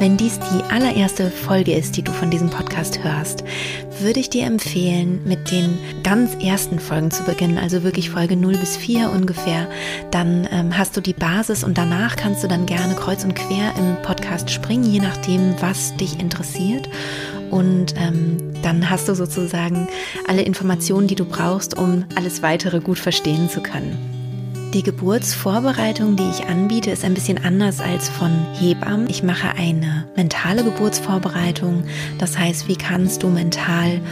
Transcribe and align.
Wenn 0.00 0.16
dies 0.16 0.38
die 0.38 0.62
allererste 0.72 1.28
Folge 1.28 1.74
ist, 1.74 1.96
die 1.96 2.02
du 2.02 2.12
von 2.12 2.30
diesem 2.30 2.50
Podcast 2.50 3.02
hörst, 3.02 3.42
würde 4.00 4.20
ich 4.20 4.30
dir 4.30 4.46
empfehlen, 4.46 5.20
mit 5.24 5.50
den 5.50 5.76
ganz 6.04 6.36
ersten 6.40 6.78
Folgen 6.78 7.10
zu 7.10 7.24
beginnen, 7.24 7.58
also 7.58 7.82
wirklich 7.82 8.10
Folge 8.10 8.36
0 8.36 8.58
bis 8.58 8.76
4 8.76 9.10
ungefähr. 9.10 9.68
Dann 10.12 10.46
ähm, 10.52 10.78
hast 10.78 10.96
du 10.96 11.00
die 11.00 11.14
Basis 11.14 11.64
und 11.64 11.78
danach 11.78 12.14
kannst 12.14 12.44
du 12.44 12.48
dann 12.48 12.64
gerne 12.64 12.94
kreuz 12.94 13.24
und 13.24 13.34
quer 13.34 13.74
im 13.76 14.00
Podcast 14.02 14.50
springen, 14.50 14.84
je 14.84 15.00
nachdem, 15.00 15.60
was 15.60 15.96
dich 15.96 16.20
interessiert. 16.20 16.88
Und 17.50 17.96
ähm, 17.96 18.36
dann 18.62 18.88
hast 18.90 19.08
du 19.08 19.16
sozusagen 19.16 19.88
alle 20.28 20.42
Informationen, 20.42 21.08
die 21.08 21.16
du 21.16 21.24
brauchst, 21.24 21.76
um 21.76 22.04
alles 22.14 22.40
weitere 22.40 22.78
gut 22.78 23.00
verstehen 23.00 23.50
zu 23.50 23.60
können. 23.60 24.17
Die 24.74 24.82
Geburtsvorbereitung, 24.82 26.16
die 26.16 26.28
ich 26.28 26.46
anbiete, 26.46 26.90
ist 26.90 27.02
ein 27.02 27.14
bisschen 27.14 27.42
anders 27.42 27.80
als 27.80 28.10
von 28.10 28.30
Hebammen. 28.52 29.08
Ich 29.08 29.22
mache 29.22 29.54
eine 29.56 30.06
mentale 30.14 30.62
Geburtsvorbereitung. 30.62 31.84
Das 32.18 32.36
heißt, 32.36 32.68
wie 32.68 32.76
kannst 32.76 33.22
du 33.22 33.28
mental 33.28 34.02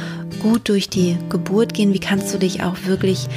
gut 0.40 0.70
durch 0.70 0.88
die 0.88 1.18
Geburt 1.28 1.74
gehen? 1.74 1.92
Wie 1.92 2.00
kannst 2.00 2.32
du 2.32 2.38
dich 2.38 2.62
auch 2.62 2.76
wirklich 2.86 3.28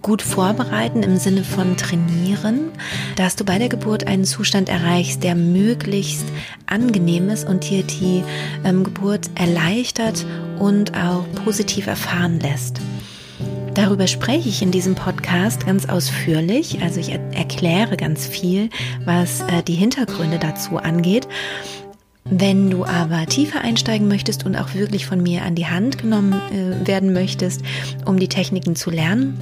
gut 0.00 0.22
vorbereiten 0.22 1.02
im 1.02 1.18
Sinne 1.18 1.44
von 1.44 1.76
trainieren, 1.76 2.70
dass 3.16 3.36
du 3.36 3.44
bei 3.44 3.58
der 3.58 3.68
Geburt 3.68 4.06
einen 4.06 4.24
Zustand 4.24 4.70
erreichst, 4.70 5.24
der 5.24 5.34
möglichst 5.34 6.24
angenehm 6.64 7.28
ist 7.28 7.46
und 7.46 7.68
dir 7.68 7.82
die 7.82 8.22
ähm, 8.64 8.82
Geburt 8.82 9.28
erleichtert 9.34 10.24
und 10.58 10.96
auch 10.96 11.24
positiv 11.44 11.86
erfahren 11.86 12.40
lässt. 12.40 12.80
Darüber 13.76 14.06
spreche 14.06 14.48
ich 14.48 14.62
in 14.62 14.70
diesem 14.70 14.94
Podcast 14.94 15.66
ganz 15.66 15.86
ausführlich. 15.86 16.80
Also 16.82 16.98
ich 16.98 17.10
er 17.10 17.20
erkläre 17.34 17.98
ganz 17.98 18.26
viel, 18.26 18.70
was 19.04 19.42
äh, 19.42 19.62
die 19.62 19.74
Hintergründe 19.74 20.38
dazu 20.38 20.78
angeht. 20.78 21.28
Wenn 22.24 22.70
du 22.70 22.86
aber 22.86 23.26
tiefer 23.26 23.60
einsteigen 23.60 24.08
möchtest 24.08 24.46
und 24.46 24.56
auch 24.56 24.72
wirklich 24.72 25.04
von 25.04 25.22
mir 25.22 25.42
an 25.42 25.54
die 25.56 25.66
Hand 25.66 25.98
genommen 25.98 26.40
äh, 26.52 26.86
werden 26.86 27.12
möchtest, 27.12 27.60
um 28.06 28.18
die 28.18 28.28
Techniken 28.28 28.76
zu 28.76 28.90
lernen, 28.90 29.38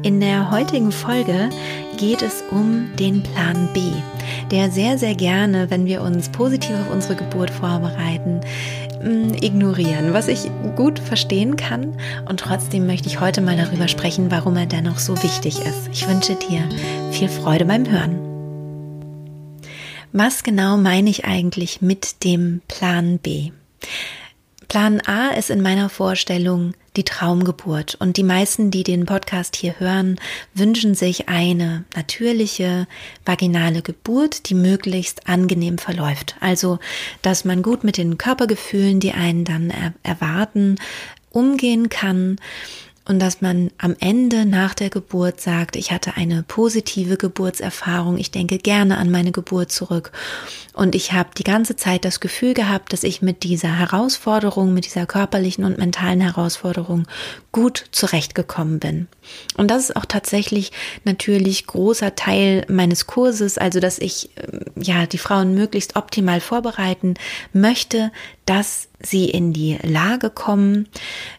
In 0.03 0.19
der 0.19 0.51
heutigen 0.51 0.91
Folge 0.91 1.49
geht 1.97 2.21
es 2.21 2.43
um 2.51 2.89
den 2.97 3.23
Plan 3.23 3.69
B, 3.73 3.81
der 4.51 4.71
sehr, 4.71 4.97
sehr 4.97 5.15
gerne, 5.15 5.69
wenn 5.69 5.85
wir 5.85 6.01
uns 6.01 6.29
positiv 6.29 6.71
auf 6.71 6.91
unsere 6.91 7.15
Geburt 7.15 7.49
vorbereiten, 7.49 8.41
mm, 9.03 9.33
ignorieren, 9.41 10.13
was 10.13 10.27
ich 10.27 10.49
gut 10.75 10.99
verstehen 10.99 11.55
kann. 11.55 11.95
Und 12.27 12.39
trotzdem 12.39 12.87
möchte 12.87 13.07
ich 13.07 13.19
heute 13.19 13.41
mal 13.41 13.57
darüber 13.57 13.87
sprechen, 13.87 14.31
warum 14.31 14.55
er 14.55 14.65
dennoch 14.65 14.99
so 14.99 15.21
wichtig 15.23 15.59
ist. 15.59 15.89
Ich 15.91 16.07
wünsche 16.07 16.35
dir 16.35 16.61
viel 17.11 17.29
Freude 17.29 17.65
beim 17.65 17.89
Hören. 17.89 18.19
Was 20.11 20.43
genau 20.43 20.77
meine 20.77 21.09
ich 21.09 21.25
eigentlich 21.25 21.81
mit 21.81 22.23
dem 22.23 22.61
Plan 22.67 23.17
B? 23.17 23.51
Plan 24.73 25.01
A 25.05 25.27
ist 25.27 25.51
in 25.51 25.61
meiner 25.61 25.87
Vorstellung 25.87 26.73
die 26.95 27.03
Traumgeburt. 27.03 27.93
Und 27.99 28.17
die 28.17 28.23
meisten, 28.23 28.71
die 28.71 28.81
den 28.81 29.05
Podcast 29.05 29.55
hier 29.55 29.79
hören, 29.79 30.19
wünschen 30.55 30.95
sich 30.95 31.29
eine 31.29 31.83
natürliche 31.95 32.87
vaginale 33.23 33.83
Geburt, 33.83 34.49
die 34.49 34.55
möglichst 34.55 35.29
angenehm 35.29 35.77
verläuft. 35.77 36.37
Also, 36.39 36.79
dass 37.21 37.45
man 37.45 37.61
gut 37.61 37.83
mit 37.83 37.97
den 37.97 38.17
Körpergefühlen, 38.17 38.99
die 38.99 39.11
einen 39.11 39.45
dann 39.45 39.69
er 39.69 39.93
erwarten, 40.01 40.79
umgehen 41.29 41.89
kann 41.89 42.37
und 43.05 43.19
dass 43.19 43.41
man 43.41 43.69
am 43.77 43.95
Ende 43.99 44.45
nach 44.45 44.73
der 44.73 44.89
Geburt 44.89 45.41
sagt, 45.41 45.75
ich 45.75 45.91
hatte 45.91 46.15
eine 46.15 46.43
positive 46.43 47.17
Geburtserfahrung, 47.17 48.17
ich 48.17 48.31
denke 48.31 48.57
gerne 48.57 48.97
an 48.97 49.11
meine 49.11 49.33
Geburt 49.33 49.71
zurück 49.73 50.11
und 50.73 50.95
ich 50.95 51.11
habe 51.11 51.29
die 51.37 51.43
ganze 51.43 51.75
Zeit 51.75 52.05
das 52.05 52.21
Gefühl 52.21 52.53
gehabt, 52.53 52.93
dass 52.93 53.03
ich 53.03 53.21
mit 53.21 53.43
dieser 53.43 53.77
Herausforderung, 53.77 54.73
mit 54.73 54.85
dieser 54.85 55.05
körperlichen 55.05 55.65
und 55.65 55.77
mentalen 55.77 56.21
Herausforderung 56.21 57.05
gut 57.51 57.85
zurechtgekommen 57.91 58.79
bin. 58.79 59.07
Und 59.57 59.69
das 59.69 59.89
ist 59.89 59.95
auch 59.97 60.05
tatsächlich 60.05 60.71
natürlich 61.03 61.67
großer 61.67 62.15
Teil 62.15 62.65
meines 62.69 63.05
Kurses, 63.05 63.57
also 63.57 63.81
dass 63.81 63.99
ich 63.99 64.29
ähm, 64.37 64.61
ja 64.81 65.05
die 65.05 65.17
Frauen 65.17 65.53
möglichst 65.53 65.97
optimal 65.97 66.39
vorbereiten 66.39 67.15
möchte, 67.51 68.11
dass 68.45 68.87
sie 69.05 69.29
in 69.29 69.53
die 69.53 69.77
Lage 69.81 70.29
kommen, 70.29 70.87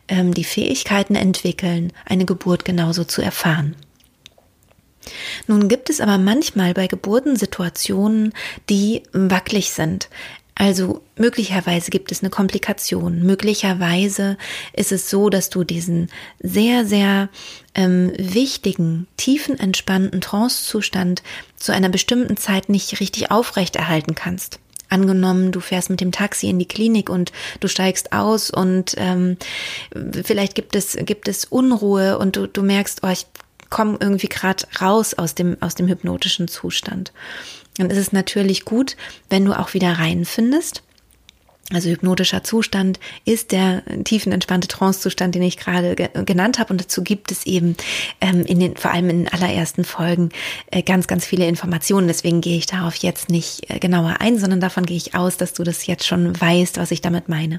ähm, 0.08 0.34
die 0.34 0.44
Fähigkeiten 0.44 1.14
entwickeln, 1.14 1.92
eine 2.04 2.24
Geburt 2.24 2.64
genauso 2.64 3.04
zu 3.04 3.22
erfahren. 3.22 3.74
Nun 5.46 5.68
gibt 5.68 5.90
es 5.90 6.00
aber 6.00 6.18
manchmal 6.18 6.74
bei 6.74 6.86
Geburten 6.86 7.36
Situationen, 7.36 8.32
die 8.70 9.02
wackelig 9.12 9.70
sind. 9.70 10.08
Also 10.56 11.02
möglicherweise 11.16 11.90
gibt 11.90 12.12
es 12.12 12.22
eine 12.22 12.30
Komplikation. 12.30 13.22
Möglicherweise 13.22 14.38
ist 14.72 14.92
es 14.92 15.10
so, 15.10 15.28
dass 15.28 15.50
du 15.50 15.64
diesen 15.64 16.10
sehr, 16.38 16.86
sehr 16.86 17.28
ähm, 17.74 18.12
wichtigen, 18.16 19.08
tiefen, 19.16 19.58
entspannten 19.58 20.20
Trancezustand 20.20 21.24
zu 21.56 21.72
einer 21.72 21.88
bestimmten 21.88 22.36
Zeit 22.36 22.68
nicht 22.68 23.00
richtig 23.00 23.32
aufrechterhalten 23.32 24.14
kannst. 24.14 24.60
Angenommen, 24.88 25.50
du 25.50 25.60
fährst 25.60 25.90
mit 25.90 26.00
dem 26.00 26.12
Taxi 26.12 26.48
in 26.48 26.58
die 26.58 26.68
Klinik 26.68 27.08
und 27.08 27.32
du 27.60 27.68
steigst 27.68 28.12
aus 28.12 28.50
und 28.50 28.94
ähm, 28.98 29.36
vielleicht 30.24 30.54
gibt 30.54 30.76
es, 30.76 30.96
gibt 31.00 31.26
es 31.26 31.44
Unruhe 31.44 32.18
und 32.18 32.36
du, 32.36 32.46
du 32.46 32.62
merkst, 32.62 33.00
oh, 33.02 33.08
ich 33.08 33.26
komme 33.70 33.98
irgendwie 34.00 34.28
gerade 34.28 34.64
raus 34.80 35.14
aus 35.14 35.34
dem, 35.34 35.56
aus 35.60 35.74
dem 35.74 35.88
hypnotischen 35.88 36.46
Zustand. 36.46 37.12
Dann 37.76 37.90
ist 37.90 37.98
es 37.98 38.12
natürlich 38.12 38.64
gut, 38.64 38.96
wenn 39.30 39.44
du 39.44 39.58
auch 39.58 39.74
wieder 39.74 39.98
reinfindest. 39.98 40.83
Also 41.72 41.88
hypnotischer 41.88 42.44
Zustand 42.44 43.00
ist 43.24 43.50
der 43.50 43.82
tiefenentspannte 44.04 44.68
Trancezustand, 44.68 45.34
den 45.34 45.42
ich 45.42 45.56
gerade 45.56 45.94
ge 45.94 46.10
genannt 46.26 46.58
habe. 46.58 46.72
Und 46.72 46.80
dazu 46.80 47.02
gibt 47.02 47.32
es 47.32 47.46
eben 47.46 47.76
ähm, 48.20 48.44
in 48.44 48.60
den, 48.60 48.76
vor 48.76 48.90
allem 48.90 49.08
in 49.08 49.24
den 49.24 49.32
allerersten 49.32 49.84
Folgen 49.84 50.28
äh, 50.70 50.82
ganz, 50.82 51.06
ganz 51.06 51.24
viele 51.24 51.46
Informationen. 51.48 52.06
Deswegen 52.06 52.42
gehe 52.42 52.58
ich 52.58 52.66
darauf 52.66 52.96
jetzt 52.96 53.30
nicht 53.30 53.70
äh, 53.70 53.78
genauer 53.78 54.16
ein, 54.20 54.38
sondern 54.38 54.60
davon 54.60 54.84
gehe 54.84 54.98
ich 54.98 55.14
aus, 55.14 55.38
dass 55.38 55.54
du 55.54 55.64
das 55.64 55.86
jetzt 55.86 56.06
schon 56.06 56.38
weißt, 56.38 56.76
was 56.76 56.90
ich 56.90 57.00
damit 57.00 57.30
meine. 57.30 57.58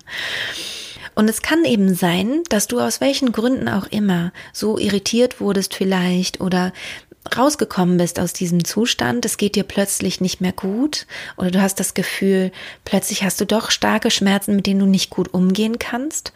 Und 1.15 1.29
es 1.29 1.41
kann 1.41 1.63
eben 1.63 1.95
sein, 1.95 2.43
dass 2.49 2.67
du 2.67 2.79
aus 2.81 2.99
welchen 2.99 3.31
Gründen 3.31 3.69
auch 3.69 3.87
immer 3.87 4.33
so 4.51 4.77
irritiert 4.77 5.39
wurdest 5.39 5.73
vielleicht 5.73 6.41
oder 6.41 6.73
rausgekommen 7.35 7.97
bist 7.97 8.19
aus 8.19 8.33
diesem 8.33 8.63
Zustand, 8.65 9.25
es 9.25 9.37
geht 9.37 9.55
dir 9.55 9.63
plötzlich 9.63 10.21
nicht 10.21 10.41
mehr 10.41 10.51
gut 10.51 11.07
oder 11.37 11.51
du 11.51 11.61
hast 11.61 11.79
das 11.79 11.93
Gefühl, 11.93 12.51
plötzlich 12.83 13.23
hast 13.23 13.41
du 13.41 13.45
doch 13.45 13.71
starke 13.71 14.11
Schmerzen, 14.11 14.55
mit 14.55 14.67
denen 14.67 14.79
du 14.81 14.85
nicht 14.85 15.09
gut 15.09 15.33
umgehen 15.33 15.79
kannst. 15.79 16.33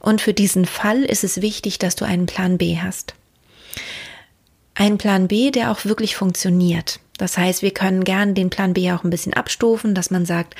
Und 0.00 0.20
für 0.20 0.32
diesen 0.32 0.64
Fall 0.64 1.02
ist 1.02 1.24
es 1.24 1.42
wichtig, 1.42 1.78
dass 1.78 1.96
du 1.96 2.04
einen 2.04 2.26
Plan 2.26 2.58
B 2.58 2.78
hast. 2.78 3.14
Ein 4.74 4.98
Plan 4.98 5.28
B, 5.28 5.50
der 5.50 5.70
auch 5.70 5.84
wirklich 5.84 6.16
funktioniert. 6.16 7.00
Das 7.16 7.38
heißt, 7.38 7.62
wir 7.62 7.70
können 7.70 8.02
gern 8.02 8.34
den 8.34 8.50
Plan 8.50 8.74
B 8.74 8.90
auch 8.90 9.04
ein 9.04 9.10
bisschen 9.10 9.34
abstufen, 9.34 9.94
dass 9.94 10.10
man 10.10 10.26
sagt, 10.26 10.54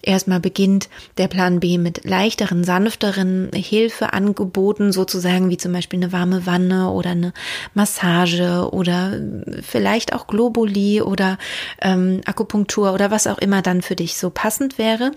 erstmal 0.00 0.40
beginnt 0.40 0.88
der 1.18 1.28
Plan 1.28 1.60
B 1.60 1.76
mit 1.76 2.04
leichteren, 2.04 2.64
sanfteren 2.64 3.50
Hilfeangeboten, 3.54 4.92
sozusagen 4.92 5.50
wie 5.50 5.58
zum 5.58 5.72
Beispiel 5.72 5.98
eine 5.98 6.10
warme 6.10 6.46
Wanne 6.46 6.90
oder 6.90 7.10
eine 7.10 7.34
Massage 7.74 8.70
oder 8.72 9.20
vielleicht 9.60 10.14
auch 10.14 10.26
Globuli 10.26 11.02
oder 11.02 11.36
ähm, 11.82 12.22
Akupunktur 12.24 12.94
oder 12.94 13.10
was 13.10 13.26
auch 13.26 13.38
immer 13.38 13.60
dann 13.60 13.82
für 13.82 13.96
dich 13.96 14.16
so 14.16 14.30
passend 14.30 14.78
wäre. 14.78 15.12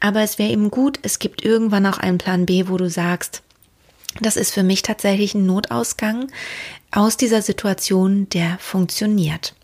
Aber 0.00 0.20
es 0.20 0.38
wäre 0.38 0.50
eben 0.50 0.70
gut, 0.70 0.98
es 1.02 1.18
gibt 1.18 1.46
irgendwann 1.46 1.86
auch 1.86 1.98
einen 1.98 2.18
Plan 2.18 2.44
B, 2.44 2.68
wo 2.68 2.76
du 2.76 2.90
sagst, 2.90 3.42
das 4.20 4.36
ist 4.36 4.52
für 4.52 4.62
mich 4.62 4.82
tatsächlich 4.82 5.34
ein 5.34 5.46
Notausgang 5.46 6.30
aus 6.90 7.16
dieser 7.16 7.42
Situation, 7.42 8.28
der 8.30 8.58
funktioniert. 8.60 9.55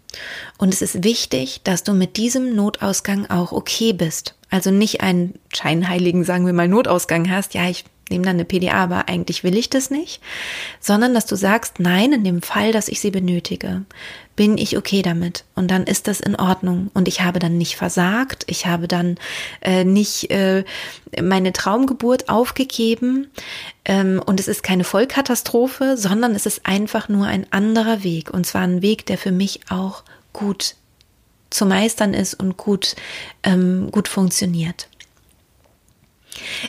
Und 0.59 0.73
es 0.73 0.82
ist 0.82 1.05
wichtig, 1.05 1.61
dass 1.64 1.85
du 1.85 1.93
mit 1.93 2.17
diesem 2.17 2.55
Notausgang 2.55 3.29
auch 3.31 3.53
okay 3.53 3.93
bist. 3.93 4.35
Also 4.50 4.70
nicht 4.70 5.00
einen 5.00 5.38
scheinheiligen, 5.53 6.25
sagen 6.25 6.47
wir 6.47 6.53
mal, 6.53 6.69
Notausgang 6.69 7.31
hast. 7.31 7.55
Ja, 7.55 7.69
ich 7.69 7.85
nehme 8.12 8.25
dann 8.25 8.37
eine 8.37 8.44
PDA, 8.44 8.75
aber 8.75 9.09
eigentlich 9.09 9.43
will 9.43 9.56
ich 9.56 9.70
das 9.70 9.91
nicht, 9.91 10.20
sondern 10.79 11.14
dass 11.14 11.26
du 11.26 11.35
sagst, 11.35 11.81
nein, 11.81 12.12
in 12.12 12.23
dem 12.23 12.43
Fall, 12.43 12.70
dass 12.70 12.88
ich 12.88 13.00
sie 13.00 13.11
benötige, 13.11 13.82
bin 14.37 14.56
ich 14.56 14.76
okay 14.76 15.03
damit. 15.03 15.44
Und 15.55 15.70
dann 15.70 15.85
ist 15.85 16.09
das 16.09 16.20
in 16.20 16.37
Ordnung. 16.37 16.91
Und 16.94 17.09
ich 17.09 17.20
habe 17.20 17.38
dann 17.38 17.59
nicht 17.59 17.76
versagt, 17.76 18.44
ich 18.47 18.67
habe 18.67 18.88
dann 18.88 19.17
äh, 19.61 19.85
nicht 19.85 20.31
äh, 20.31 20.64
meine 21.20 21.53
Traumgeburt 21.53 22.29
aufgegeben. 22.29 23.31
Ähm, 23.85 24.23
und 24.25 24.41
es 24.41 24.49
ist 24.49 24.62
keine 24.62 24.85
Vollkatastrophe, 24.85 25.97
sondern 25.97 26.35
es 26.35 26.47
ist 26.47 26.64
einfach 26.64 27.09
nur 27.09 27.26
ein 27.26 27.47
anderer 27.50 28.05
Weg. 28.05 28.31
Und 28.31 28.47
zwar 28.47 28.62
ein 28.62 28.82
Weg, 28.82 29.06
der 29.06 29.19
für 29.19 29.32
mich 29.32 29.61
auch 29.69 30.03
gut 30.32 30.76
zu 31.50 31.67
meistern 31.67 32.14
ist 32.14 32.35
und 32.35 32.56
gut, 32.56 32.97
ähm, 33.43 33.91
gut 33.91 34.09
funktioniert. 34.09 34.88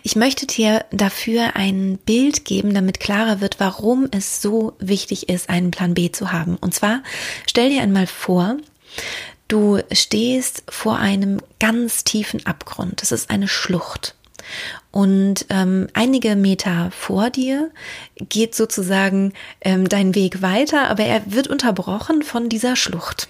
Ich 0.04 0.16
möchte 0.16 0.46
dir 0.46 0.86
dafür 0.92 1.56
ein 1.56 1.98
Bild 2.06 2.46
geben, 2.46 2.74
damit 2.74 3.00
klarer 3.00 3.42
wird, 3.42 3.60
warum 3.60 4.08
es 4.12 4.42
so 4.42 4.74
wichtig 4.80 5.30
ist, 5.30 5.50
einen 5.50 5.72
Plan 5.72 5.94
B 5.94 6.12
zu 6.12 6.32
haben. 6.32 6.58
Und 6.58 6.74
zwar 6.74 7.02
stell 7.48 7.70
dir 7.70 7.82
einmal 7.82 8.08
vor, 8.08 8.58
du 9.48 9.80
stehst 9.92 10.64
vor 10.70 10.98
einem 10.98 11.40
ganz 11.60 12.04
tiefen 12.04 12.46
Abgrund. 12.46 13.02
Das 13.02 13.12
ist 13.12 13.30
eine 13.30 13.48
Schlucht. 13.48 14.16
Und 14.92 15.46
ähm, 15.50 15.88
einige 15.94 16.36
Meter 16.36 16.92
vor 16.92 17.30
dir 17.30 17.72
geht 18.18 18.56
sozusagen 18.56 19.34
ähm, 19.62 19.88
dein 19.88 20.16
Weg 20.16 20.42
weiter, 20.42 20.90
aber 20.90 21.04
er 21.04 21.22
wird 21.26 21.48
unterbrochen 21.48 22.24
von 22.24 22.50
dieser 22.50 22.76
Schlucht. 22.76 23.30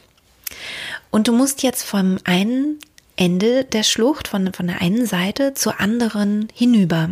Und 1.11 1.27
du 1.27 1.33
musst 1.33 1.63
jetzt 1.63 1.83
vom 1.83 2.17
einen 2.23 2.79
Ende 3.15 3.63
der 3.65 3.83
Schlucht, 3.83 4.27
von, 4.27 4.53
von 4.53 4.67
der 4.67 4.81
einen 4.81 5.05
Seite 5.05 5.53
zur 5.53 5.79
anderen 5.79 6.47
hinüber. 6.53 7.09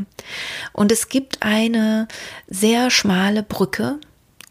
Und 0.74 0.92
es 0.92 1.10
gibt 1.10 1.44
eine 1.44 2.08
sehr 2.48 2.90
schmale 2.90 3.44
Brücke 3.44 4.00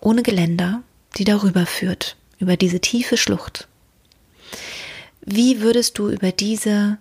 ohne 0.00 0.22
Geländer, 0.22 0.82
die 1.16 1.24
darüber 1.24 1.66
führt, 1.66 2.16
über 2.38 2.56
diese 2.56 2.80
tiefe 2.80 3.16
Schlucht. 3.16 3.68
Wie 5.22 5.60
würdest 5.60 5.98
du 5.98 6.08
über 6.08 6.32
diese 6.32 6.98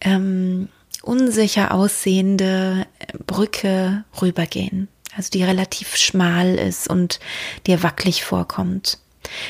ähm, 0.00 0.68
unsicher 1.02 1.72
aussehende 1.72 2.86
Brücke 3.26 4.04
rübergehen? 4.20 4.88
Also 5.16 5.30
die 5.30 5.44
relativ 5.44 5.96
schmal 5.96 6.56
ist 6.56 6.88
und 6.88 7.20
dir 7.66 7.82
wackelig 7.82 8.24
vorkommt. 8.24 8.98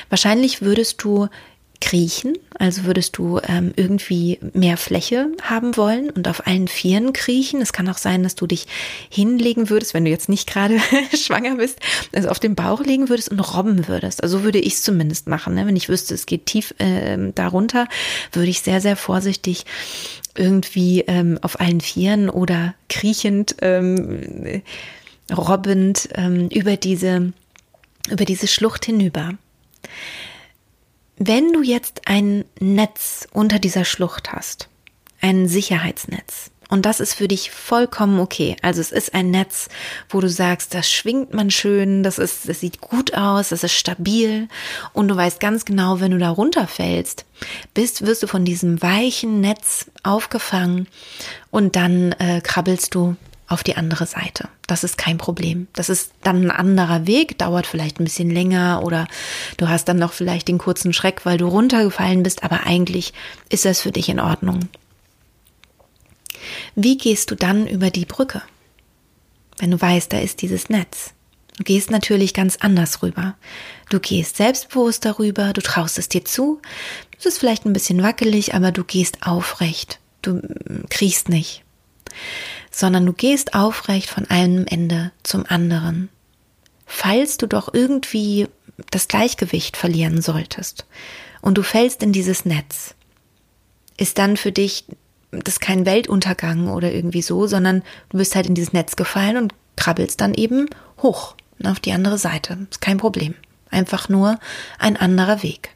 Wahrscheinlich 0.09 0.61
würdest 0.63 1.03
du 1.03 1.29
kriechen, 1.82 2.38
also 2.58 2.84
würdest 2.84 3.19
du 3.19 3.40
ähm, 3.46 3.73
irgendwie 3.75 4.38
mehr 4.52 4.76
Fläche 4.76 5.26
haben 5.43 5.76
wollen 5.76 6.11
und 6.11 6.29
auf 6.29 6.46
allen 6.46 6.69
Vieren 6.69 7.12
kriechen. 7.12 7.61
Es 7.61 7.73
kann 7.73 7.88
auch 7.88 7.99
sein, 7.99 8.23
dass 8.23 8.37
du 8.37 8.46
dich 8.46 8.67
hinlegen 9.11 9.69
würdest, 9.69 9.93
wenn 9.93 10.05
du 10.05 10.11
jetzt 10.11 10.29
nicht 10.29 10.49
gerade 10.49 10.79
schwanger 11.14 11.56
bist, 11.56 11.81
also 12.14 12.29
auf 12.29 12.38
den 12.38 12.55
Bauch 12.55 12.84
legen 12.84 13.08
würdest 13.08 13.31
und 13.31 13.40
robben 13.40 13.88
würdest. 13.88 14.23
Also 14.23 14.38
so 14.38 14.44
würde 14.44 14.61
ich 14.61 14.75
es 14.75 14.82
zumindest 14.82 15.26
machen. 15.26 15.55
Ne? 15.55 15.67
Wenn 15.67 15.76
ich 15.76 15.88
wüsste, 15.88 16.14
es 16.14 16.26
geht 16.26 16.46
tief 16.46 16.73
äh, 16.79 17.32
darunter, 17.34 17.88
würde 18.31 18.49
ich 18.49 18.62
sehr, 18.62 18.81
sehr 18.81 18.96
vorsichtig 18.96 19.64
irgendwie 20.37 21.00
ähm, 21.08 21.38
auf 21.43 21.61
allen 21.61 21.81
Vieren 21.81 22.31
oder 22.31 22.75
kriechend, 22.88 23.56
ähm, 23.61 24.62
robbend 25.37 26.08
ähm, 26.14 26.49
über 26.49 26.76
diese 26.76 27.32
über 28.11 28.25
diese 28.25 28.49
Schlucht 28.49 28.84
hinüber. 28.84 29.34
Wenn 31.25 31.53
du 31.53 31.63
jetzt 31.63 32.01
ein 32.07 32.45
Netz 32.59 33.29
unter 33.33 33.61
dieser 33.61 33.85
Schlucht 33.85 34.33
hast, 34.33 34.69
ein 35.21 35.47
Sicherheitsnetz, 35.47 36.51
und 36.69 36.85
das 36.85 36.99
ist 36.99 37.15
für 37.15 37.29
dich 37.29 37.53
vollkommen 37.53 38.19
okay. 38.19 38.57
Also 38.61 38.81
es 38.81 38.91
ist 38.91 39.15
ein 39.15 39.31
Netz, 39.31 39.69
wo 40.09 40.21
du 40.21 40.29
sagst, 40.29 40.75
das 40.75 40.91
schwingt 40.91 41.33
man 41.33 41.53
schön, 41.53 42.03
das 42.03 42.19
ist, 42.19 42.49
das 42.49 42.59
sieht 42.59 42.81
gut 42.81 43.15
aus, 43.15 43.51
das 43.51 43.63
ist 43.63 43.75
stabil 43.75 44.49
und 44.95 45.07
du 45.07 45.15
weißt 45.15 45.39
ganz 45.39 45.65
genau, 45.65 46.01
wenn 46.01 46.11
du 46.11 46.19
da 46.19 46.31
runterfällst, 46.31 47.25
bist, 47.73 48.05
wirst 48.05 48.25
du 48.25 48.27
von 48.27 48.45
diesem 48.45 48.83
weichen 48.83 49.41
Netz 49.41 49.87
aufgefangen 50.03 50.89
und 51.53 51.77
dann 51.77 52.13
äh, 52.19 52.41
krabbelst 52.41 52.97
du 52.97 53.15
auf 53.53 53.63
die 53.63 53.77
andere 53.77 54.07
Seite. 54.07 54.49
Das 54.67 54.83
ist 54.83 54.97
kein 54.99 55.19
Problem. 55.19 55.69
Das 55.75 55.89
ist 55.89 56.13
dann 56.23 56.45
ein 56.45 56.51
anderer 56.51 57.07
Weg, 57.07 57.39
dauert 57.39 57.67
vielleicht 57.67 58.01
ein 58.01 58.05
bisschen 58.05 58.31
länger 58.31 58.83
oder 58.83 59.07
du 59.59 59.69
hast 59.69 59.89
dann 59.89 59.99
noch 59.99 60.13
vielleicht 60.13 60.49
den 60.49 60.59
kurzen 60.59 60.93
Schreck, 60.93 61.25
weil 61.25 61.39
du 61.39 61.47
runtergefallen 61.47 62.23
bist, 62.23 62.43
aber 62.43 62.67
eigentlich 62.67 63.13
ist 63.51 63.65
das 63.65 63.81
für 63.81 63.93
dich 63.93 64.09
in 64.09 64.21
Ordnung. 64.21 64.69
Wie 66.75 66.97
gehst 66.97 67.31
du 67.31 67.37
dann 67.37 67.67
über 67.67 67.91
die 67.91 68.07
Brücke? 68.07 68.43
Wenn 69.59 69.71
du 69.71 69.81
weißt, 69.81 70.13
da 70.13 70.19
ist 70.19 70.43
dieses 70.43 70.71
Netz. 70.71 71.13
Du 71.59 71.65
gehst 71.65 71.91
natürlich 71.91 72.33
ganz 72.33 72.57
anders 72.61 73.03
rüber. 73.03 73.37
Du 73.91 74.01
gehst 74.01 74.37
selbstbewusst 74.37 75.05
darüber, 75.05 75.53
du 75.53 75.61
traust 75.61 75.99
es 75.99 76.09
dir 76.09 76.25
zu. 76.25 76.61
Es 77.19 77.27
ist 77.27 77.39
vielleicht 77.39 77.67
ein 77.67 77.75
bisschen 77.75 78.03
wackelig, 78.03 78.55
aber 78.55 78.73
du 78.73 78.83
gehst 78.83 79.27
aufrecht. 79.27 80.01
Du 80.23 80.41
kriechst 80.89 81.29
nicht 81.29 81.63
sondern 82.73 83.07
du 83.07 83.13
gehst 83.13 83.55
aufrecht 83.55 84.11
von 84.11 84.29
einem 84.29 84.67
Ende 84.67 85.13
zum 85.23 85.45
anderen. 85.47 86.09
Falls 86.87 87.37
du 87.37 87.47
doch 87.47 87.73
irgendwie 87.73 88.49
das 88.91 89.09
Gleichgewicht 89.09 89.77
verlieren 89.77 90.21
solltest 90.21 90.87
und 91.41 91.57
du 91.59 91.63
fällst 91.63 92.03
in 92.03 92.13
dieses 92.13 92.45
Netz, 92.45 92.95
ist 93.97 94.19
dann 94.19 94.37
für 94.37 94.53
dich 94.53 94.87
das 95.31 95.61
kein 95.61 95.87
Weltuntergang 95.87 96.69
oder 96.69 96.93
irgendwie 96.93 97.23
so, 97.23 97.47
sondern 97.47 97.83
du 98.11 98.19
bist 98.19 98.35
halt 98.35 98.47
in 98.47 98.55
dieses 98.55 98.73
Netz 98.73 98.97
gefallen 98.97 99.37
und 99.37 99.55
krabbelst 99.77 100.21
dann 100.21 100.35
eben 100.35 100.69
hoch 101.01 101.35
auf 101.65 101.81
die 101.81 101.93
andere 101.93 102.19
Seite. 102.19 102.67
Ist 102.71 102.81
kein 102.81 102.99
Problem. 102.99 103.35
Einfach 103.71 104.09
nur 104.09 104.39
ein 104.79 104.97
anderer 104.97 105.43
Weg. 105.43 105.71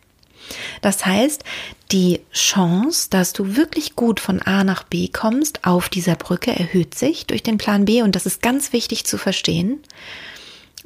Das 0.86 1.04
heißt, 1.04 1.42
die 1.90 2.20
Chance, 2.32 3.08
dass 3.10 3.32
du 3.32 3.56
wirklich 3.56 3.96
gut 3.96 4.20
von 4.20 4.40
A 4.40 4.62
nach 4.62 4.84
B 4.84 5.08
kommst 5.08 5.64
auf 5.66 5.88
dieser 5.88 6.14
Brücke 6.14 6.52
erhöht 6.52 6.94
sich 6.94 7.26
durch 7.26 7.42
den 7.42 7.58
Plan 7.58 7.86
B 7.86 8.02
und 8.02 8.14
das 8.14 8.24
ist 8.24 8.40
ganz 8.40 8.72
wichtig 8.72 9.04
zu 9.04 9.18
verstehen. 9.18 9.80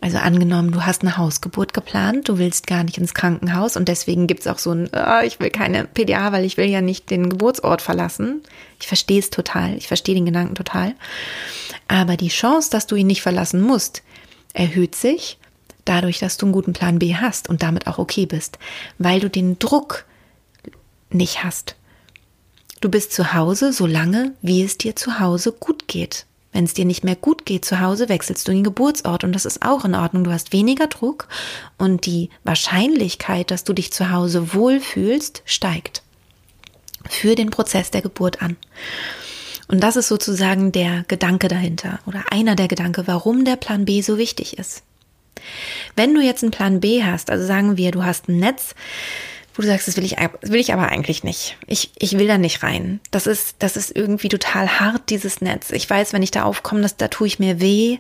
Also 0.01 0.17
angenommen, 0.17 0.73
du 0.73 0.87
hast 0.87 1.03
eine 1.03 1.19
Hausgeburt 1.19 1.75
geplant, 1.75 2.31
du 2.31 2.39
willst 2.39 2.67
gar 2.67 2.83
nicht 2.83 2.97
ins 2.97 3.13
Krankenhaus 3.13 3.77
und 3.77 3.89
deswegen 3.89 4.27
gibt 4.27 4.41
es 4.41 4.47
auch 4.47 4.57
so 4.57 4.71
ein, 4.73 4.89
oh, 4.91 5.23
ich 5.23 5.39
will 5.39 5.51
keine 5.51 5.85
PDA, 5.85 6.33
weil 6.33 6.47
ich 6.47 6.57
will 6.57 6.71
ja 6.71 6.81
nicht 6.81 7.11
den 7.11 7.29
Geburtsort 7.29 7.83
verlassen. 7.83 8.41
Ich 8.81 8.89
verstehe 8.89 9.19
es 9.19 9.29
total, 9.29 9.77
ich 9.77 9.87
verstehe 9.87 10.15
den 10.15 10.25
Gedanken 10.25 10.55
total. 10.55 10.95
Aber 11.89 12.17
die 12.17 12.29
Chance, 12.29 12.71
dass 12.71 12.87
du 12.87 12.97
ihn 12.97 13.07
nicht 13.07 13.21
verlassen 13.21 13.61
musst, 13.61 14.03
erhöht 14.55 14.95
sich 14.95 15.37
dadurch, 15.85 16.19
dass 16.19 16.37
du 16.37 16.47
einen 16.47 16.53
guten 16.53 16.73
Plan 16.73 16.99
B 16.99 17.15
hast 17.15 17.49
und 17.49 17.63
damit 17.63 17.87
auch 17.87 17.99
okay 17.99 18.27
bist, 18.27 18.59
weil 18.99 19.21
du 19.21 19.31
den 19.31 19.59
Druck 19.59 20.05
nicht 21.11 21.45
hast. 21.45 21.77
Du 22.81 22.89
bist 22.89 23.13
zu 23.13 23.35
Hause 23.35 23.73
so 23.73 23.87
lange, 23.87 24.35
wie 24.41 24.63
es 24.63 24.79
dir 24.79 24.97
zu 24.97 25.21
Hause 25.21 25.53
gut 25.53 25.87
geht. 25.87 26.27
Wenn 26.53 26.65
es 26.65 26.75
dir 26.75 26.85
nicht 26.85 27.05
mehr 27.05 27.15
gut 27.15 27.47
geht 27.47 27.65
zu 27.65 27.81
Hause, 27.81 28.09
wechselst 28.09 28.49
du 28.49 28.53
den 28.53 28.65
Geburtsort 28.65 29.23
und 29.23 29.33
das 29.33 29.45
ist 29.45 29.63
auch 29.63 29.85
in 29.85 29.95
Ordnung. 29.95 30.25
Du 30.25 30.33
hast 30.33 30.53
weniger 30.53 30.89
Druck 30.89 31.29
und 31.79 32.07
die 32.07 32.31
Wahrscheinlichkeit, 32.43 33.51
dass 33.51 33.65
du 33.65 33.73
dich 33.73 33.93
zu 33.93 34.11
Hause 34.11 34.55
wohlfühlst, 34.55 35.43
steigt 35.45 36.03
für 37.09 37.35
den 37.35 37.51
Prozess 37.51 37.91
der 37.91 38.03
Geburt 38.03 38.43
an. 38.43 38.57
Und 39.69 39.81
das 39.81 39.97
ist 39.97 40.09
sozusagen 40.09 40.73
der 40.73 41.05
Gedanke 41.07 41.47
dahinter 41.47 42.01
oder 42.07 42.33
einer 42.33 42.57
der 42.57 42.67
Gedanke, 42.67 43.07
warum 43.07 43.45
der 43.45 43.57
Plan 43.57 43.85
B 43.85 44.03
so 44.03 44.19
wichtig 44.19 44.59
ist. 44.59 44.83
Wenn 45.97 46.15
du 46.15 46.21
jetzt 46.21 46.43
einen 46.43 46.53
Plan 46.53 46.81
B 46.81 47.05
hast, 47.05 47.31
also 47.31 47.47
sagen 47.47 47.77
wir, 47.77 47.91
du 47.91 48.05
hast 48.05 48.29
ein 48.29 48.39
Netz, 48.39 48.75
wo 49.55 49.63
du 49.63 49.69
sagst, 49.69 49.89
das 49.89 49.97
will 49.97 50.05
ich, 50.05 50.17
das 50.41 50.51
will 50.51 50.61
ich 50.61 50.73
aber 50.73 50.89
eigentlich 50.89 51.25
nicht. 51.25 51.57
Ich, 51.67 51.91
ich 51.99 52.19
will 52.19 52.27
da 52.27 52.39
nicht 52.39 52.63
rein. 52.63 53.01
Das 53.11 53.27
ist, 53.27 53.57
das 53.59 53.77
ist 53.77 53.95
irgendwie 53.95 54.29
total 54.29 54.81
hart, 54.81 55.11
dieses 55.11 55.41
Netz. 55.41 55.71
Ich 55.71 55.89
weiß, 55.89 56.13
wenn 56.13 56.23
ich 56.23 56.31
da 56.31 56.45
aufkomme, 56.45 56.83
das, 56.83 56.97
da 56.97 57.09
tue 57.09 57.27
ich 57.27 57.39
mir 57.39 57.61
weh. 57.61 57.99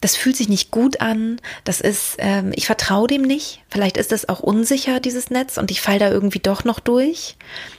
Das 0.00 0.14
fühlt 0.14 0.36
sich 0.36 0.48
nicht 0.48 0.70
gut 0.70 1.00
an. 1.00 1.40
Das 1.64 1.80
ist, 1.80 2.16
ähm, 2.18 2.52
ich 2.54 2.66
vertraue 2.66 3.08
dem 3.08 3.22
nicht. 3.22 3.60
Vielleicht 3.68 3.96
ist 3.96 4.12
das 4.12 4.28
auch 4.28 4.40
unsicher, 4.40 5.00
dieses 5.00 5.30
Netz, 5.30 5.56
und 5.56 5.70
ich 5.70 5.80
falle 5.80 5.98
da 5.98 6.10
irgendwie 6.10 6.38
doch 6.38 6.64
noch 6.64 6.78
durch. 6.78 7.36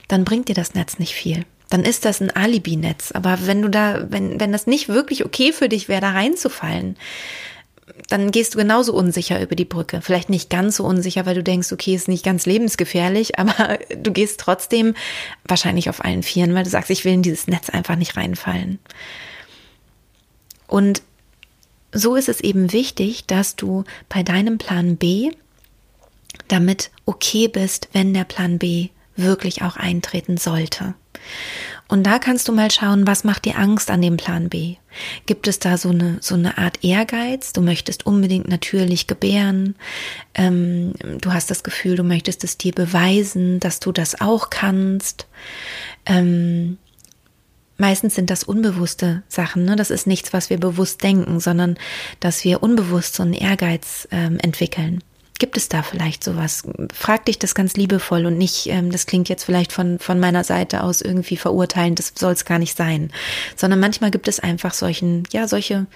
Dann 0.08 0.24
bringt 0.24 0.48
dir 0.48 0.54
das 0.54 0.74
Netz 0.74 0.98
nicht 0.98 1.14
viel. 1.14 1.46
Dann 1.70 1.84
ist 1.84 2.04
das 2.04 2.20
ein 2.20 2.30
Alibi-Netz. 2.30 3.12
Aber 3.12 3.46
wenn 3.46 3.62
du 3.62 3.68
da, 3.68 4.04
wenn, 4.10 4.40
wenn 4.40 4.52
das 4.52 4.66
nicht 4.66 4.88
wirklich 4.88 5.24
okay 5.24 5.52
für 5.52 5.68
dich 5.68 5.88
wäre, 5.88 6.00
da 6.00 6.10
reinzufallen, 6.10 6.96
dann 8.08 8.30
gehst 8.30 8.54
du 8.54 8.58
genauso 8.58 8.92
unsicher 8.94 9.40
über 9.40 9.54
die 9.56 9.64
Brücke. 9.64 10.00
Vielleicht 10.02 10.30
nicht 10.30 10.50
ganz 10.50 10.76
so 10.76 10.84
unsicher, 10.84 11.26
weil 11.26 11.34
du 11.34 11.42
denkst, 11.42 11.72
okay, 11.72 11.94
ist 11.94 12.08
nicht 12.08 12.24
ganz 12.24 12.46
lebensgefährlich, 12.46 13.38
aber 13.38 13.78
du 13.96 14.12
gehst 14.12 14.40
trotzdem 14.40 14.94
wahrscheinlich 15.44 15.88
auf 15.88 16.04
allen 16.04 16.22
Vieren, 16.22 16.54
weil 16.54 16.64
du 16.64 16.70
sagst, 16.70 16.90
ich 16.90 17.04
will 17.04 17.14
in 17.14 17.22
dieses 17.22 17.46
Netz 17.46 17.70
einfach 17.70 17.96
nicht 17.96 18.16
reinfallen. 18.16 18.78
Und 20.66 21.02
so 21.92 22.14
ist 22.14 22.28
es 22.28 22.40
eben 22.40 22.72
wichtig, 22.72 23.26
dass 23.26 23.56
du 23.56 23.84
bei 24.08 24.22
deinem 24.22 24.58
Plan 24.58 24.96
B 24.96 25.30
damit 26.48 26.90
okay 27.06 27.48
bist, 27.48 27.88
wenn 27.92 28.14
der 28.14 28.24
Plan 28.24 28.58
B 28.58 28.88
wirklich 29.16 29.62
auch 29.62 29.76
eintreten 29.76 30.36
sollte. 30.36 30.94
Und 31.90 32.04
da 32.04 32.20
kannst 32.20 32.46
du 32.46 32.52
mal 32.52 32.70
schauen, 32.70 33.08
was 33.08 33.24
macht 33.24 33.44
dir 33.44 33.58
Angst 33.58 33.90
an 33.90 34.00
dem 34.00 34.16
Plan 34.16 34.48
B? 34.48 34.76
Gibt 35.26 35.48
es 35.48 35.58
da 35.58 35.76
so 35.76 35.88
eine, 35.88 36.18
so 36.20 36.36
eine 36.36 36.56
Art 36.56 36.84
Ehrgeiz? 36.84 37.52
Du 37.52 37.60
möchtest 37.60 38.06
unbedingt 38.06 38.46
natürlich 38.48 39.08
gebären. 39.08 39.74
Ähm, 40.34 40.92
du 41.20 41.32
hast 41.32 41.50
das 41.50 41.64
Gefühl, 41.64 41.96
du 41.96 42.04
möchtest 42.04 42.44
es 42.44 42.56
dir 42.56 42.72
beweisen, 42.72 43.58
dass 43.58 43.80
du 43.80 43.90
das 43.90 44.20
auch 44.20 44.50
kannst. 44.50 45.26
Ähm, 46.06 46.78
meistens 47.76 48.14
sind 48.14 48.30
das 48.30 48.44
unbewusste 48.44 49.24
Sachen. 49.26 49.64
Ne? 49.64 49.74
Das 49.74 49.90
ist 49.90 50.06
nichts, 50.06 50.32
was 50.32 50.48
wir 50.48 50.58
bewusst 50.58 51.02
denken, 51.02 51.40
sondern 51.40 51.76
dass 52.20 52.44
wir 52.44 52.62
unbewusst 52.62 53.16
so 53.16 53.24
einen 53.24 53.34
Ehrgeiz 53.34 54.06
ähm, 54.12 54.38
entwickeln. 54.38 55.02
Gibt 55.40 55.56
es 55.56 55.70
da 55.70 55.82
vielleicht 55.82 56.22
sowas? 56.22 56.64
Frag 56.92 57.24
dich 57.24 57.38
das 57.38 57.54
ganz 57.54 57.74
liebevoll 57.74 58.26
und 58.26 58.36
nicht, 58.36 58.66
ähm, 58.66 58.92
das 58.92 59.06
klingt 59.06 59.30
jetzt 59.30 59.44
vielleicht 59.44 59.72
von, 59.72 59.98
von 59.98 60.20
meiner 60.20 60.44
Seite 60.44 60.82
aus 60.82 61.00
irgendwie 61.00 61.38
verurteilen, 61.38 61.94
das 61.94 62.12
soll 62.14 62.34
es 62.34 62.44
gar 62.44 62.58
nicht 62.58 62.76
sein. 62.76 63.10
Sondern 63.56 63.80
manchmal 63.80 64.10
gibt 64.10 64.28
es 64.28 64.38
einfach 64.38 64.74
solchen, 64.74 65.22
ja, 65.32 65.48
solche, 65.48 65.86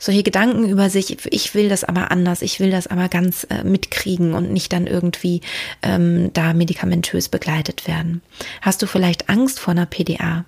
solche 0.00 0.24
Gedanken 0.24 0.68
über 0.68 0.90
sich, 0.90 1.24
ich 1.32 1.54
will 1.54 1.68
das 1.68 1.84
aber 1.84 2.10
anders, 2.10 2.42
ich 2.42 2.58
will 2.58 2.72
das 2.72 2.88
aber 2.88 3.08
ganz 3.08 3.46
äh, 3.50 3.62
mitkriegen 3.62 4.34
und 4.34 4.52
nicht 4.52 4.72
dann 4.72 4.88
irgendwie 4.88 5.42
ähm, 5.82 6.32
da 6.32 6.52
medikamentös 6.52 7.28
begleitet 7.28 7.86
werden. 7.86 8.20
Hast 8.62 8.82
du 8.82 8.88
vielleicht 8.88 9.28
Angst 9.28 9.60
vor 9.60 9.70
einer 9.70 9.86
PDA? 9.86 10.44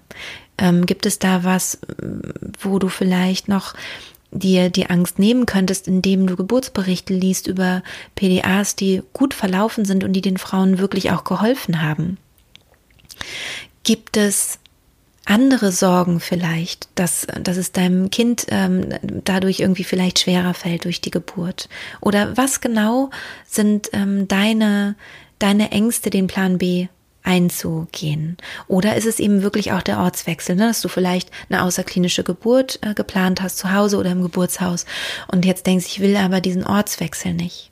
Ähm, 0.59 0.87
gibt 0.87 1.07
es 1.07 1.21
da 1.21 1.45
was, 1.45 1.79
wo 2.61 2.81
du 2.81 2.89
vielleicht 2.89 3.47
noch 3.47 3.75
dir 4.35 4.69
die 4.69 4.91
Angst 4.91 5.19
nehmen 5.19 5.47
könntest, 5.47 5.89
indem 5.89 6.27
du 6.27 6.37
Geburtsberichte 6.37 7.15
liest 7.15 7.47
über 7.47 7.83
PDAs, 8.15 8.77
die 8.77 9.03
gut 9.13 9.33
verlaufen 9.33 9.85
sind 9.85 10.05
und 10.05 10.13
die 10.13 10.21
den 10.21 10.37
Frauen 10.37 10.79
wirklich 10.79 11.13
auch 11.13 11.25
geholfen 11.25 11.81
haben? 11.81 12.19
Gibt 13.85 14.17
es 14.17 14.59
andere 15.25 15.73
Sorgen 15.73 16.21
vielleicht, 16.21 16.89
dass, 16.97 17.27
dass 17.41 17.57
es 17.57 17.73
deinem 17.73 18.11
Kind 18.11 18.47
ähm, 18.49 18.91
dadurch 19.25 19.61
irgendwie 19.61 19.85
vielleicht 19.85 20.19
schwerer 20.19 20.53
fällt 20.53 20.85
durch 20.85 21.01
die 21.01 21.11
Geburt? 21.11 21.69
Oder 22.01 22.37
was 22.37 22.61
genau 22.61 23.11
sind 23.47 23.89
ähm, 23.93 24.29
deine, 24.29 24.97
deine 25.39 25.71
Ängste, 25.71 26.11
den 26.11 26.27
Plan 26.27 26.59
B 26.59 26.89
einzugehen? 27.25 28.37
Oder 28.69 28.95
ist 28.95 29.07
es 29.07 29.19
eben 29.19 29.43
wirklich 29.43 29.73
auch 29.73 29.83
der 29.83 29.99
Ortswechsel, 29.99 30.55
ne? 30.55 30.69
dass 30.69 30.81
du 30.81 30.89
vielleicht 30.89 31.31
eine 31.49 31.63
außerklinische 31.63 32.23
Geburt 32.23 32.79
äh, 32.83 32.95
geplant 32.95 33.43
hast 33.43 33.59
zu 33.59 33.73
Hause 33.73 33.97
oder 33.97 34.13
im 34.13 34.23
Geburtshaus 34.23 34.87
und 35.27 35.45
jetzt 35.45 35.67
denkst, 35.67 35.87
ich 35.87 36.01
will 36.01 36.17
aber 36.17 36.41
diesen 36.41 36.65
Ortswechsel 36.65 37.35
nicht? 37.35 37.71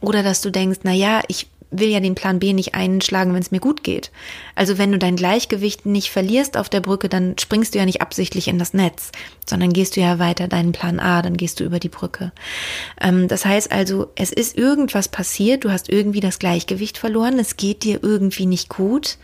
Oder 0.00 0.22
dass 0.22 0.40
du 0.40 0.50
denkst, 0.50 0.80
na 0.82 0.92
ja, 0.92 1.20
ich 1.28 1.48
will 1.72 1.88
ja 1.88 2.00
den 2.00 2.14
Plan 2.14 2.38
B 2.38 2.52
nicht 2.52 2.74
einschlagen, 2.74 3.34
wenn 3.34 3.42
es 3.42 3.50
mir 3.50 3.60
gut 3.60 3.82
geht. 3.82 4.10
Also 4.54 4.78
wenn 4.78 4.92
du 4.92 4.98
dein 4.98 5.16
Gleichgewicht 5.16 5.86
nicht 5.86 6.10
verlierst 6.10 6.56
auf 6.56 6.68
der 6.68 6.80
Brücke, 6.80 7.08
dann 7.08 7.36
springst 7.38 7.74
du 7.74 7.78
ja 7.78 7.86
nicht 7.86 8.02
absichtlich 8.02 8.46
in 8.46 8.58
das 8.58 8.74
Netz, 8.74 9.10
sondern 9.48 9.72
gehst 9.72 9.96
du 9.96 10.00
ja 10.00 10.18
weiter 10.18 10.48
deinen 10.48 10.72
Plan 10.72 11.00
A, 11.00 11.22
dann 11.22 11.36
gehst 11.36 11.58
du 11.58 11.64
über 11.64 11.80
die 11.80 11.88
Brücke. 11.88 12.32
Ähm, 13.00 13.26
das 13.26 13.44
heißt 13.44 13.72
also, 13.72 14.10
es 14.14 14.30
ist 14.30 14.56
irgendwas 14.56 15.08
passiert, 15.08 15.64
du 15.64 15.72
hast 15.72 15.88
irgendwie 15.88 16.20
das 16.20 16.38
Gleichgewicht 16.38 16.98
verloren, 16.98 17.38
es 17.38 17.56
geht 17.56 17.82
dir 17.84 18.00
irgendwie 18.02 18.46
nicht 18.46 18.68
gut. 18.68 19.18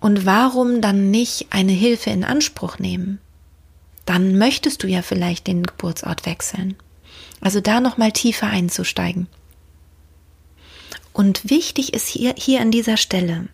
Und 0.00 0.26
warum 0.26 0.80
dann 0.80 1.10
nicht 1.10 1.46
eine 1.50 1.72
Hilfe 1.72 2.10
in 2.10 2.24
Anspruch 2.24 2.78
nehmen? 2.78 3.18
Dann 4.06 4.36
möchtest 4.36 4.82
du 4.82 4.86
ja 4.86 5.02
vielleicht 5.02 5.46
den 5.46 5.62
Geburtsort 5.62 6.26
wechseln. 6.26 6.76
Also 7.40 7.60
da 7.60 7.80
nochmal 7.80 8.12
tiefer 8.12 8.48
einzusteigen. 8.48 9.28
Und 11.14 11.48
wichtig 11.48 11.94
ist 11.94 12.08
hier, 12.08 12.34
hier 12.36 12.60
an 12.60 12.72
dieser 12.72 12.98
Stelle, 12.98 13.48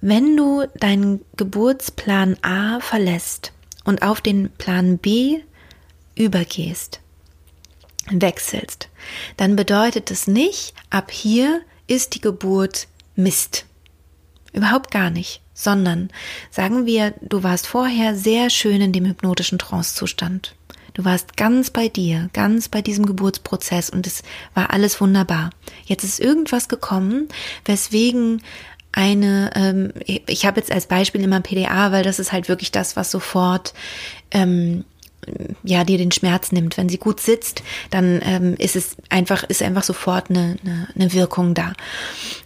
wenn 0.00 0.36
du 0.36 0.64
deinen 0.74 1.24
Geburtsplan 1.36 2.36
A 2.42 2.80
verlässt 2.80 3.52
und 3.84 4.02
auf 4.02 4.20
den 4.20 4.50
Plan 4.50 4.98
B 4.98 5.40
übergehst, 6.16 7.00
wechselst, 8.10 8.88
dann 9.36 9.56
bedeutet 9.56 10.10
es 10.10 10.26
nicht, 10.26 10.74
ab 10.88 11.10
hier 11.10 11.60
ist 11.86 12.14
die 12.14 12.20
Geburt 12.20 12.88
Mist. 13.14 13.66
Überhaupt 14.54 14.90
gar 14.90 15.10
nicht, 15.10 15.42
sondern 15.52 16.08
sagen 16.50 16.86
wir, 16.86 17.12
du 17.20 17.42
warst 17.42 17.66
vorher 17.66 18.16
sehr 18.16 18.48
schön 18.48 18.80
in 18.80 18.92
dem 18.92 19.04
hypnotischen 19.04 19.58
Trancezustand. 19.58 20.54
Du 20.94 21.04
warst 21.04 21.36
ganz 21.36 21.70
bei 21.70 21.88
dir, 21.88 22.30
ganz 22.32 22.68
bei 22.68 22.80
diesem 22.80 23.04
Geburtsprozess 23.04 23.90
und 23.90 24.06
es 24.06 24.22
war 24.54 24.72
alles 24.72 25.00
wunderbar. 25.00 25.50
Jetzt 25.86 26.04
ist 26.04 26.20
irgendwas 26.20 26.68
gekommen, 26.68 27.28
weswegen 27.64 28.42
eine, 28.92 29.50
ähm, 29.56 29.92
ich 30.06 30.46
habe 30.46 30.60
jetzt 30.60 30.70
als 30.70 30.86
Beispiel 30.86 31.22
immer 31.22 31.40
PDA, 31.40 31.90
weil 31.90 32.04
das 32.04 32.20
ist 32.20 32.30
halt 32.30 32.48
wirklich 32.48 32.70
das, 32.70 32.94
was 32.94 33.10
sofort 33.10 33.74
ähm, 34.30 34.84
ja 35.64 35.82
dir 35.82 35.98
den 35.98 36.12
Schmerz 36.12 36.52
nimmt. 36.52 36.76
Wenn 36.76 36.88
sie 36.88 36.98
gut 36.98 37.18
sitzt, 37.18 37.64
dann 37.90 38.20
ähm, 38.22 38.54
ist 38.58 38.76
es 38.76 38.96
einfach 39.08 39.42
ist 39.42 39.62
einfach 39.62 39.82
sofort 39.82 40.30
eine, 40.30 40.58
eine, 40.64 40.88
eine 40.94 41.12
Wirkung 41.12 41.54
da. 41.54 41.72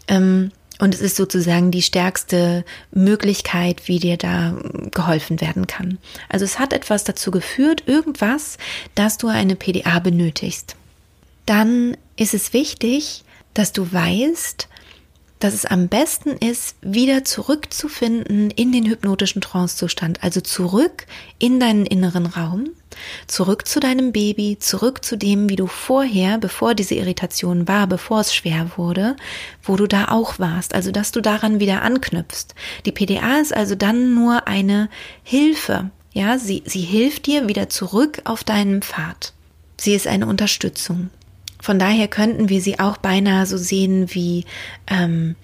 Ähm, 0.07 0.53
und 0.79 0.95
es 0.95 1.01
ist 1.01 1.17
sozusagen 1.17 1.71
die 1.71 1.83
stärkste 1.83 2.65
Möglichkeit, 2.93 3.89
wie 3.89 3.99
dir 3.99 4.17
da 4.17 4.57
geholfen 4.93 5.41
werden 5.41 5.67
kann. 5.67 5.99
Also 6.29 6.45
es 6.45 6.59
hat 6.59 6.73
etwas 6.73 7.05
dazu 7.05 7.31
geführt, 7.31 7.83
irgendwas, 7.87 8.59
dass 8.95 9.19
du 9.19 9.29
eine 9.29 9.57
PDA 9.57 9.99
benötigst. 9.99 10.77
Dann 11.47 11.97
ist 12.17 12.35
es 12.35 12.53
wichtig, 12.53 13.25
dass 13.55 13.73
du 13.73 13.93
weißt, 13.93 14.69
dass 15.39 15.55
es 15.55 15.65
am 15.65 15.89
besten 15.89 16.31
ist, 16.31 16.77
wieder 16.83 17.25
zurückzufinden 17.25 18.51
in 18.51 18.73
den 18.73 18.87
hypnotischen 18.87 19.41
Trancezustand, 19.41 20.23
also 20.23 20.41
zurück 20.41 21.07
in 21.39 21.61
deinen 21.61 21.87
inneren 21.87 22.27
Raum, 22.27 22.71
zurück 23.27 23.67
zu 23.67 23.81
deinem 23.81 24.13
Baby, 24.13 24.59
zurück 24.59 25.05
zu 25.05 25.17
dem, 25.17 25.49
wie 25.49 25.57
du 25.57 25.67
vorher, 25.67 26.39
bevor 26.39 26.75
diese 26.75 26.95
Irritation 26.95 27.69
war, 27.69 27.87
bevor 27.87 28.21
es 28.21 28.35
schwer 28.35 28.73
wurde, 28.77 29.17
wo 29.63 29.77
du 29.77 29.87
da 29.87 30.09
auch 30.09 30.39
warst, 30.39 30.75
also 30.75 30.91
dass 30.91 31.13
du 31.13 31.21
daran 31.21 31.61
wieder 31.61 31.83
anknüpfst. 31.83 32.55
Die 32.87 32.93
PDA 32.93 33.39
ist 33.39 33.55
also 33.55 33.75
dann 33.75 34.15
nur 34.15 34.49
eine 34.49 34.89
Hilfe, 35.23 35.91
ja, 36.13 36.39
sie, 36.39 36.63
sie 36.67 36.81
hilft 36.81 37.27
dir 37.27 37.49
wieder 37.49 37.69
zurück 37.69 38.23
auf 38.25 38.43
deinen 38.43 38.83
Pfad. 38.83 39.35
Sie 39.77 39.95
ist 39.95 40.09
eine 40.09 40.27
Unterstützung. 40.27 41.11
Von 41.61 41.79
daher 41.79 42.09
könnten 42.09 42.49
wir 42.49 42.61
sie 42.61 42.79
auch 42.79 42.97
beinahe 42.97 43.47
so 43.47 43.57
sehen 43.57 44.15
wie 44.15 44.45
ähm, 44.87 45.35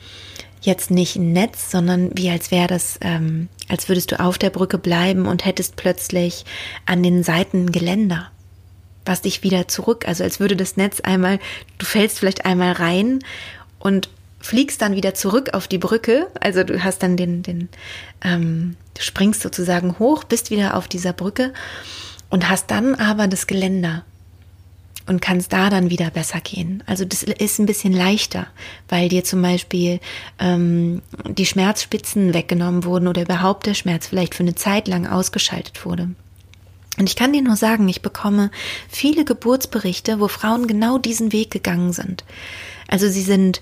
jetzt 0.65 0.91
nicht 0.91 1.17
ein 1.17 1.33
Netz, 1.33 1.71
sondern 1.71 2.11
wie 2.17 2.31
als 2.31 2.51
wäre 2.51 2.69
das, 2.69 2.99
ähm, 3.01 3.49
als 3.69 3.89
würdest 3.89 4.13
du 4.13 4.21
auf 4.21 4.39
der 4.39 4.51
Brücke 4.51 4.79
bleiben 4.79 5.27
und 5.27 5.45
hättest 5.45 5.77
plötzlich 5.77 6.45
an 6.87 7.03
den 7.03 7.23
Seiten 7.23 7.73
Geländer, 7.73 8.31
was 9.05 9.23
dich 9.23 9.43
wieder 9.43 9.69
zurück, 9.69 10.07
also 10.09 10.25
als 10.25 10.41
würde 10.41 10.57
das 10.57 10.77
Netz 10.77 11.01
einmal, 11.01 11.39
du 11.79 11.87
fällst 11.87 12.19
vielleicht 12.19 12.47
einmal 12.47 12.73
rein 12.73 13.21
und 13.79 14.09
fliegst 14.41 14.83
dann 14.83 14.95
wieder 14.95 15.15
zurück 15.15 15.51
auf 15.53 15.69
die 15.69 15.79
Brücke, 15.79 16.29
also 16.41 16.65
du 16.65 16.83
hast 16.83 17.03
dann 17.03 17.17
den, 17.17 17.43
den, 17.43 17.69
ähm, 18.23 18.77
du 18.95 19.03
springst 19.03 19.43
sozusagen 19.43 19.99
hoch, 19.99 20.25
bist 20.25 20.51
wieder 20.51 20.77
auf 20.77 20.89
dieser 20.89 21.13
Brücke 21.13 21.53
und 22.31 22.49
hast 22.49 22.71
dann 22.71 22.95
aber 22.95 23.27
das 23.27 23.47
Geländer 23.47 24.05
und 25.07 25.21
kannst 25.21 25.53
da 25.53 25.71
dann 25.71 25.91
wieder 25.91 26.11
besser 26.11 26.41
gehen. 26.41 26.83
Also 26.87 27.05
das 27.05 27.23
ist 27.23 27.59
ein 27.59 27.67
bisschen 27.67 27.93
leichter, 27.93 28.47
weil 28.89 29.09
dir 29.09 29.25
zum 29.25 29.43
Beispiel 29.43 30.01
ähm, 30.39 31.03
die 31.29 31.47
Schmerzspitzen 31.47 32.33
weggenommen 32.33 32.85
wurden 32.85 33.09
oder 33.09 33.23
überhaupt 33.23 33.67
der 33.67 33.75
Schmerz 33.75 34.07
vielleicht 34.07 34.35
für 34.35 34.43
eine 34.43 34.55
Zeit 34.55 34.89
lang 34.89 35.07
ausgeschaltet 35.07 35.85
wurde. 35.85 36.11
Und 36.97 37.09
ich 37.09 37.17
kann 37.17 37.33
dir 37.33 37.43
nur 37.43 37.57
sagen, 37.57 37.89
ich 37.89 38.03
bekomme 38.03 38.51
viele 38.89 39.25
Geburtsberichte, 39.25 40.21
wo 40.21 40.29
Frauen 40.29 40.67
genau 40.67 40.99
diesen 40.99 41.33
Weg 41.33 41.51
gegangen 41.51 41.93
sind. 41.93 42.25
Also 42.89 43.09
sie 43.09 43.23
sind 43.23 43.61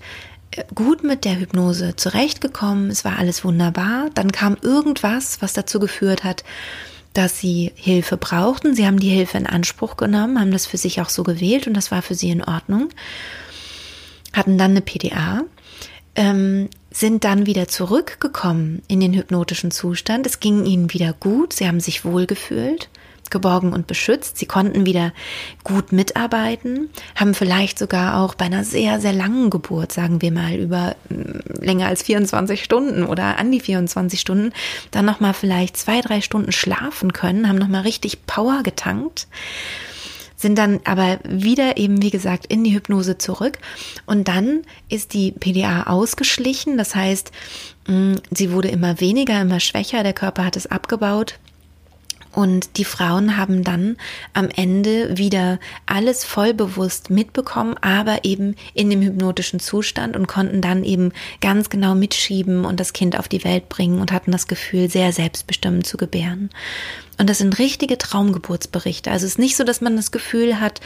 äh, 0.50 0.64
gut 0.74 1.02
mit 1.02 1.24
der 1.24 1.40
Hypnose 1.40 1.96
zurechtgekommen, 1.96 2.90
es 2.90 3.04
war 3.04 3.18
alles 3.18 3.44
wunderbar, 3.44 4.10
dann 4.14 4.32
kam 4.32 4.56
irgendwas, 4.60 5.40
was 5.40 5.54
dazu 5.54 5.80
geführt 5.80 6.24
hat, 6.24 6.44
dass 7.12 7.38
sie 7.38 7.72
Hilfe 7.74 8.16
brauchten. 8.16 8.74
Sie 8.74 8.86
haben 8.86 8.98
die 8.98 9.10
Hilfe 9.10 9.38
in 9.38 9.46
Anspruch 9.46 9.96
genommen, 9.96 10.40
haben 10.40 10.52
das 10.52 10.66
für 10.66 10.78
sich 10.78 11.00
auch 11.00 11.08
so 11.08 11.22
gewählt 11.22 11.66
und 11.66 11.74
das 11.74 11.90
war 11.90 12.02
für 12.02 12.14
sie 12.14 12.30
in 12.30 12.42
Ordnung. 12.42 12.88
Hatten 14.32 14.56
dann 14.56 14.70
eine 14.72 14.80
PDA, 14.80 15.44
ähm, 16.14 16.68
sind 16.90 17.24
dann 17.24 17.46
wieder 17.46 17.68
zurückgekommen 17.68 18.82
in 18.88 19.00
den 19.00 19.14
hypnotischen 19.14 19.70
Zustand. 19.70 20.26
Es 20.26 20.40
ging 20.40 20.64
ihnen 20.64 20.92
wieder 20.92 21.12
gut, 21.12 21.52
sie 21.52 21.66
haben 21.66 21.80
sich 21.80 22.04
wohlgefühlt 22.04 22.88
geborgen 23.32 23.72
und 23.72 23.88
beschützt. 23.88 24.38
Sie 24.38 24.46
konnten 24.46 24.86
wieder 24.86 25.12
gut 25.64 25.90
mitarbeiten, 25.90 26.90
haben 27.16 27.34
vielleicht 27.34 27.80
sogar 27.80 28.22
auch 28.22 28.36
bei 28.36 28.44
einer 28.44 28.62
sehr, 28.62 29.00
sehr 29.00 29.12
langen 29.12 29.50
Geburt, 29.50 29.90
sagen 29.90 30.22
wir 30.22 30.30
mal, 30.30 30.54
über 30.54 30.94
mm, 31.08 31.62
länger 31.64 31.88
als 31.88 32.04
24 32.04 32.62
Stunden 32.62 33.04
oder 33.04 33.38
an 33.38 33.50
die 33.50 33.60
24 33.60 34.20
Stunden, 34.20 34.52
dann 34.92 35.04
nochmal 35.04 35.34
vielleicht 35.34 35.76
zwei, 35.76 36.00
drei 36.00 36.20
Stunden 36.20 36.52
schlafen 36.52 37.12
können, 37.12 37.48
haben 37.48 37.58
nochmal 37.58 37.82
richtig 37.82 38.26
Power 38.26 38.62
getankt 38.62 39.26
sind 40.42 40.58
dann 40.58 40.80
aber 40.84 41.20
wieder 41.24 41.78
eben, 41.78 42.02
wie 42.02 42.10
gesagt, 42.10 42.46
in 42.46 42.64
die 42.64 42.74
Hypnose 42.74 43.16
zurück. 43.16 43.58
Und 44.04 44.28
dann 44.28 44.62
ist 44.90 45.14
die 45.14 45.30
PDA 45.30 45.84
ausgeschlichen. 45.84 46.76
Das 46.76 46.94
heißt, 46.94 47.30
mm, 47.86 48.14
sie 48.30 48.52
wurde 48.52 48.68
immer 48.68 49.00
weniger, 49.00 49.40
immer 49.40 49.60
schwächer. 49.60 50.02
Der 50.02 50.12
Körper 50.12 50.44
hat 50.44 50.56
es 50.56 50.66
abgebaut. 50.66 51.38
Und 52.32 52.78
die 52.78 52.84
Frauen 52.84 53.36
haben 53.36 53.62
dann 53.62 53.96
am 54.32 54.48
Ende 54.48 55.18
wieder 55.18 55.60
alles 55.86 56.24
vollbewusst 56.24 57.10
mitbekommen, 57.10 57.76
aber 57.80 58.24
eben 58.24 58.56
in 58.72 58.88
dem 58.88 59.02
hypnotischen 59.02 59.60
Zustand 59.60 60.16
und 60.16 60.26
konnten 60.26 60.62
dann 60.62 60.82
eben 60.82 61.12
ganz 61.40 61.68
genau 61.68 61.94
mitschieben 61.94 62.64
und 62.64 62.80
das 62.80 62.94
Kind 62.94 63.18
auf 63.18 63.28
die 63.28 63.44
Welt 63.44 63.68
bringen 63.68 64.00
und 64.00 64.12
hatten 64.12 64.32
das 64.32 64.46
Gefühl, 64.46 64.88
sehr 64.88 65.12
selbstbestimmt 65.12 65.86
zu 65.86 65.98
gebären. 65.98 66.50
Und 67.18 67.28
das 67.28 67.38
sind 67.38 67.58
richtige 67.58 67.98
Traumgeburtsberichte. 67.98 69.10
Also 69.10 69.26
es 69.26 69.32
ist 69.32 69.38
nicht 69.38 69.56
so, 69.56 69.64
dass 69.64 69.80
man 69.80 69.96
das 69.96 70.12
Gefühl 70.12 70.60
hat, 70.60 70.80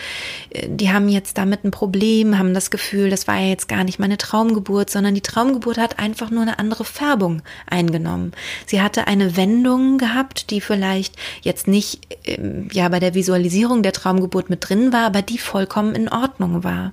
äh, 0.50 0.66
die 0.68 0.90
haben 0.90 1.08
jetzt 1.08 1.38
damit 1.38 1.64
ein 1.64 1.70
Problem, 1.70 2.36
haben 2.38 2.52
das 2.52 2.70
Gefühl, 2.70 3.10
das 3.10 3.28
war 3.28 3.38
ja 3.38 3.48
jetzt 3.48 3.68
gar 3.68 3.84
nicht 3.84 3.98
meine 3.98 4.16
Traumgeburt, 4.16 4.90
sondern 4.90 5.14
die 5.14 5.20
Traumgeburt 5.20 5.78
hat 5.78 5.98
einfach 5.98 6.30
nur 6.30 6.42
eine 6.42 6.58
andere 6.58 6.84
Färbung 6.84 7.42
eingenommen. 7.66 8.32
Sie 8.66 8.82
hatte 8.82 9.06
eine 9.06 9.36
Wendung 9.36 9.98
gehabt, 9.98 10.50
die 10.50 10.60
vielleicht 10.60 11.14
jetzt 11.42 11.68
nicht 11.68 12.00
ähm, 12.24 12.68
ja 12.72 12.88
bei 12.88 12.98
der 12.98 13.14
Visualisierung 13.14 13.82
der 13.82 13.92
Traumgeburt 13.92 14.50
mit 14.50 14.68
drin 14.68 14.92
war, 14.92 15.06
aber 15.06 15.22
die 15.22 15.38
vollkommen 15.38 15.94
in 15.94 16.08
Ordnung 16.08 16.64
war. 16.64 16.92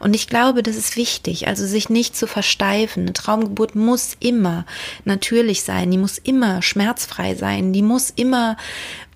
Und 0.00 0.14
ich 0.14 0.28
glaube, 0.28 0.62
das 0.62 0.76
ist 0.76 0.96
wichtig, 0.96 1.48
also 1.48 1.66
sich 1.66 1.88
nicht 1.88 2.14
zu 2.14 2.26
versteifen. 2.26 3.04
Eine 3.04 3.14
Traumgeburt 3.14 3.74
muss 3.74 4.16
immer 4.20 4.66
natürlich 5.04 5.62
sein, 5.62 5.90
die 5.90 5.98
muss 5.98 6.18
immer 6.18 6.60
schmerzfrei 6.60 7.34
sein, 7.34 7.72
die 7.72 7.82
muss 7.82 8.10
immer 8.10 8.56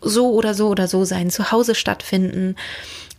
so 0.01 0.33
oder 0.33 0.55
so 0.55 0.69
oder 0.69 0.89
so 0.89 1.05
sein, 1.05 1.31
zu 1.31 1.53
Hause 1.53 1.75
stattfinden. 1.75 2.57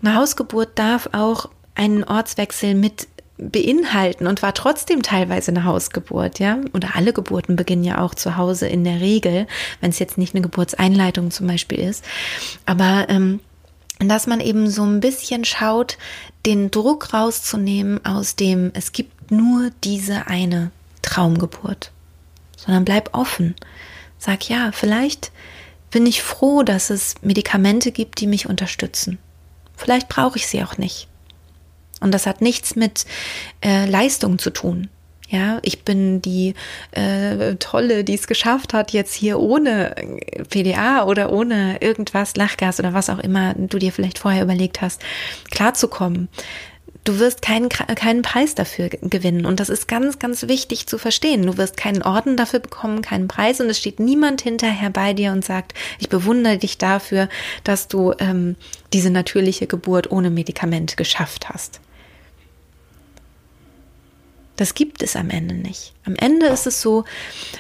Eine 0.02 0.16
Hausgeburt 0.16 0.78
darf 0.78 1.10
auch 1.12 1.50
einen 1.76 2.04
Ortswechsel 2.04 2.76
mit 2.76 3.08
beinhalten 3.38 4.28
und 4.28 4.44
war 4.44 4.54
trotzdem 4.54 5.02
teilweise 5.02 5.52
eine 5.52 5.66
Hausgeburt, 5.66 6.40
ja. 6.40 6.60
Oder 6.74 6.96
alle 6.96 7.12
Geburten 7.12 7.56
beginnen 7.56 7.84
ja 7.84 8.00
auch 8.00 8.14
zu 8.14 8.38
Hause 8.38 8.68
in 8.68 8.84
der 8.84 9.02
Regel, 9.02 9.48
wenn 9.80 9.90
es 9.90 10.00
jetzt 10.00 10.18
nicht 10.18 10.36
eine 10.36 10.44
Geburtseinleitung 10.44 11.32
zum 11.32 11.48
Beispiel 11.48 11.80
ist. 11.80 12.06
Aber 12.66 13.08
ähm, 13.10 13.40
dass 14.00 14.28
man 14.28 14.40
eben 14.40 14.70
so 14.70 14.84
ein 14.84 15.00
bisschen 15.00 15.44
schaut, 15.46 15.98
den 16.46 16.72
Druck 16.72 17.14
rauszunehmen 17.14 18.04
aus 18.06 18.36
dem, 18.36 18.72
es 18.74 18.92
gibt 18.92 19.32
nur 19.32 19.72
diese 19.84 20.28
eine 20.28 20.72
Traumgeburt, 21.02 21.92
sondern 22.58 22.86
bleib 22.86 23.16
offen. 23.16 23.56
Sag 24.18 24.50
ja, 24.50 24.72
vielleicht 24.72 25.32
bin 25.92 26.06
ich 26.06 26.24
froh, 26.24 26.64
dass 26.64 26.90
es 26.90 27.16
Medikamente 27.22 27.92
gibt, 27.92 28.20
die 28.20 28.28
mich 28.28 28.48
unterstützen. 28.48 29.20
Vielleicht 29.76 30.08
brauche 30.10 30.38
ich 30.38 30.48
sie 30.48 30.64
auch 30.64 30.78
nicht. 30.78 31.08
Und 32.00 32.14
das 32.14 32.26
hat 32.26 32.42
nichts 32.42 32.76
mit 32.76 33.06
äh, 33.64 33.86
Leistung 33.86 34.40
zu 34.40 34.50
tun. 34.50 34.90
Ja, 35.30 35.60
ich 35.62 35.84
bin 35.86 36.22
die 36.22 36.56
äh, 36.92 37.56
Tolle, 37.56 38.04
die 38.04 38.16
es 38.16 38.28
geschafft 38.28 38.74
hat, 38.74 38.92
jetzt 38.92 39.14
hier 39.14 39.40
ohne 39.40 39.96
PDA 40.50 41.06
oder 41.06 41.32
ohne 41.32 41.78
irgendwas, 41.82 42.36
Lachgas 42.36 42.80
oder 42.80 42.94
was 42.94 43.10
auch 43.10 43.20
immer 43.20 43.54
du 43.54 43.80
dir 43.80 43.94
vielleicht 43.94 44.20
vorher 44.20 44.44
überlegt 44.44 44.82
hast, 44.82 45.02
klarzukommen 45.50 46.28
du 47.04 47.20
wirst 47.20 47.42
keinen, 47.42 47.70
keinen 47.70 48.22
Preis 48.22 48.56
dafür 48.56 48.90
gewinnen. 48.90 49.46
Und 49.46 49.60
das 49.60 49.70
ist 49.70 49.88
ganz, 49.88 50.20
ganz 50.20 50.48
wichtig 50.48 50.88
zu 50.88 50.98
verstehen. 50.98 51.46
Du 51.46 51.58
wirst 51.58 51.78
keinen 51.78 52.04
Orden 52.04 52.38
dafür 52.38 52.60
bekommen, 52.60 53.02
keinen 53.02 53.28
Preis. 53.28 53.60
Und 53.60 53.70
es 53.70 53.80
steht 53.80 54.00
niemand 54.00 54.42
hinterher 54.42 54.90
bei 54.90 55.14
dir 55.14 55.32
und 55.32 55.44
sagt, 55.44 55.74
ich 56.00 56.10
bewundere 56.10 56.58
dich 56.58 56.78
dafür, 56.78 57.30
dass 57.64 57.88
du 57.88 58.14
ähm, 58.20 58.56
diese 58.94 59.10
natürliche 59.10 59.68
Geburt 59.68 60.12
ohne 60.12 60.30
Medikament 60.30 60.98
geschafft 60.98 61.50
hast. 61.50 61.82
Das 64.58 64.76
gibt 64.76 65.02
es 65.02 65.16
am 65.16 65.32
Ende 65.32 65.56
nicht. 65.56 65.94
Am 66.04 66.16
Ende 66.16 66.46
ist 66.46 66.68
es 66.68 66.82
so, 66.82 67.06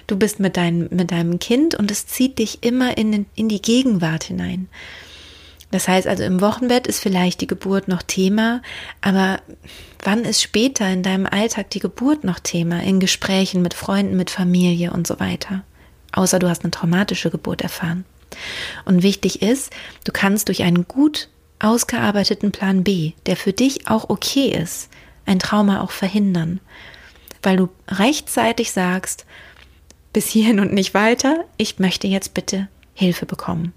du 0.06 0.18
bist 0.18 0.40
mit, 0.40 0.56
dein, 0.56 0.88
mit 0.92 1.10
deinem 1.10 1.40
Kind 1.40 1.74
und 1.74 1.90
es 1.90 2.06
zieht 2.06 2.38
dich 2.38 2.60
immer 2.62 2.96
in, 2.96 3.26
in 3.34 3.50
die 3.50 3.62
Gegenwart 3.62 4.26
hinein. 4.26 4.70
Das 5.72 5.88
heißt 5.88 6.06
also, 6.06 6.24
im 6.24 6.42
Wochenbett 6.42 6.86
ist 6.86 7.00
vielleicht 7.00 7.42
die 7.42 7.48
Geburt 7.48 7.88
noch 7.88 8.02
Thema, 8.02 8.62
aber 9.00 9.40
wann 10.04 10.26
ist 10.26 10.42
später 10.42 10.88
in 10.90 11.02
deinem 11.02 11.26
Alltag 11.26 11.70
die 11.70 11.80
Geburt 11.80 12.24
noch 12.24 12.40
Thema? 12.40 12.84
In 12.84 13.00
Gesprächen 13.00 13.62
mit 13.62 13.74
Freunden, 13.74 14.18
mit 14.18 14.30
Familie 14.30 14.92
und 14.92 15.08
so 15.08 15.20
weiter. 15.20 15.64
Außer 16.12 16.40
du 16.40 16.50
hast 16.50 16.64
eine 16.64 16.72
traumatische 16.72 17.30
Geburt 17.30 17.62
erfahren. 17.62 18.04
Und 18.86 19.02
wichtig 19.04 19.42
ist, 19.42 19.72
du 20.04 20.12
kannst 20.12 20.50
durch 20.50 20.64
einen 20.64 20.88
gut 20.88 21.30
ausgearbeiteten 21.60 22.52
Plan 22.52 22.84
B, 22.84 23.14
der 23.26 23.38
für 23.38 23.54
dich 23.54 23.88
auch 23.88 24.10
okay 24.10 24.48
ist, 24.48 24.90
ein 25.26 25.40
Trauma 25.40 25.82
auch 25.82 25.92
verhindern. 25.92 26.60
Weil 27.44 27.58
du 27.58 27.70
rechtzeitig 27.88 28.72
sagst, 28.72 29.26
bis 30.12 30.28
hierhin 30.28 30.60
und 30.60 30.74
nicht 30.74 30.94
weiter, 30.94 31.46
ich 31.58 31.80
möchte 31.80 32.08
jetzt 32.08 32.34
bitte 32.34 32.68
Hilfe 32.94 33.26
bekommen. 33.26 33.74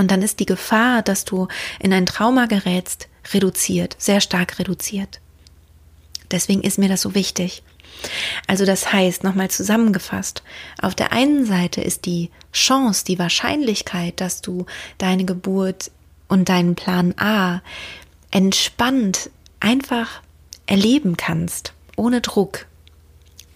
Und 0.00 0.10
dann 0.10 0.22
ist 0.22 0.40
die 0.40 0.46
Gefahr, 0.46 1.02
dass 1.02 1.26
du 1.26 1.46
in 1.78 1.92
ein 1.92 2.06
Trauma 2.06 2.46
gerätst, 2.46 3.08
reduziert, 3.34 3.96
sehr 3.98 4.22
stark 4.22 4.58
reduziert. 4.58 5.20
Deswegen 6.30 6.62
ist 6.62 6.78
mir 6.78 6.88
das 6.88 7.02
so 7.02 7.14
wichtig. 7.14 7.62
Also 8.46 8.64
das 8.64 8.94
heißt, 8.94 9.24
nochmal 9.24 9.50
zusammengefasst, 9.50 10.42
auf 10.80 10.94
der 10.94 11.12
einen 11.12 11.44
Seite 11.44 11.82
ist 11.82 12.06
die 12.06 12.30
Chance, 12.50 13.04
die 13.04 13.18
Wahrscheinlichkeit, 13.18 14.22
dass 14.22 14.40
du 14.40 14.64
deine 14.96 15.26
Geburt 15.26 15.90
und 16.28 16.48
deinen 16.48 16.76
Plan 16.76 17.12
A 17.18 17.60
entspannt 18.30 19.28
einfach 19.60 20.22
erleben 20.64 21.18
kannst, 21.18 21.74
ohne 21.96 22.22
Druck, 22.22 22.64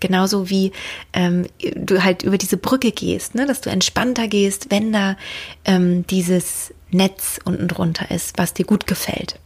Genauso 0.05 0.51
wie 0.51 0.71
ähm, 1.14 1.47
du 1.75 2.05
halt 2.05 2.25
über 2.25 2.37
diese 2.37 2.59
Brücke 2.59 2.93
gehst, 2.93 3.35
ne? 3.35 3.47
dass 3.47 3.62
du 3.62 3.71
entspannter 3.71 4.29
gehst, 4.29 4.67
wenn 4.69 4.93
da 4.93 5.17
ähm, 5.64 6.07
dieses 6.09 6.75
Netz 6.90 7.40
unten 7.43 7.69
drunter 7.69 8.11
ist, 8.11 8.37
was 8.37 8.53
dir 8.53 8.67
gut 8.67 8.87
gefällt. 8.87 9.40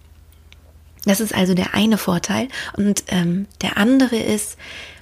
Das 1.04 1.20
ist 1.20 1.32
also 1.32 1.54
der 1.54 1.74
eine 1.74 1.96
Vorteil. 1.96 2.48
Und 2.76 3.04
ähm, 3.06 3.46
der 3.62 3.76
andere 3.76 4.16
ist, 4.16 4.56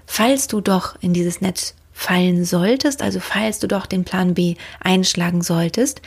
falls 0.05 0.47
du 0.47 0.61
doch 0.61 0.95
in 1.01 1.14
dieses 1.14 1.40
Netz 1.40 1.75
fallen 1.90 2.45
solltest, 2.45 3.01
also 3.01 3.19
falls 3.19 3.59
du 3.59 3.66
doch 3.66 3.87
den 3.87 4.05
Plan 4.05 4.35
B 4.35 4.57
einschlagen 4.81 5.40
solltest, 5.40 6.03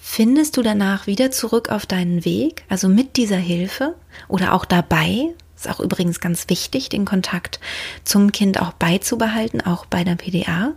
findest 0.00 0.56
du 0.56 0.62
danach 0.62 1.06
wieder 1.06 1.30
zurück 1.30 1.68
auf 1.68 1.84
deinen 1.84 2.24
Weg, 2.24 2.64
also 2.70 2.88
mit 2.88 3.18
dieser 3.18 3.36
Hilfe 3.36 3.94
oder 4.26 4.54
auch 4.54 4.64
dabei, 4.64 5.34
ist 5.56 5.68
auch 5.68 5.80
übrigens 5.80 6.20
ganz 6.20 6.48
wichtig, 6.48 6.88
den 6.88 7.04
Kontakt 7.04 7.60
zum 8.04 8.32
Kind 8.32 8.60
auch 8.60 8.72
beizubehalten, 8.72 9.60
auch 9.60 9.86
bei 9.86 10.04
der 10.04 10.16
PDA 10.16 10.72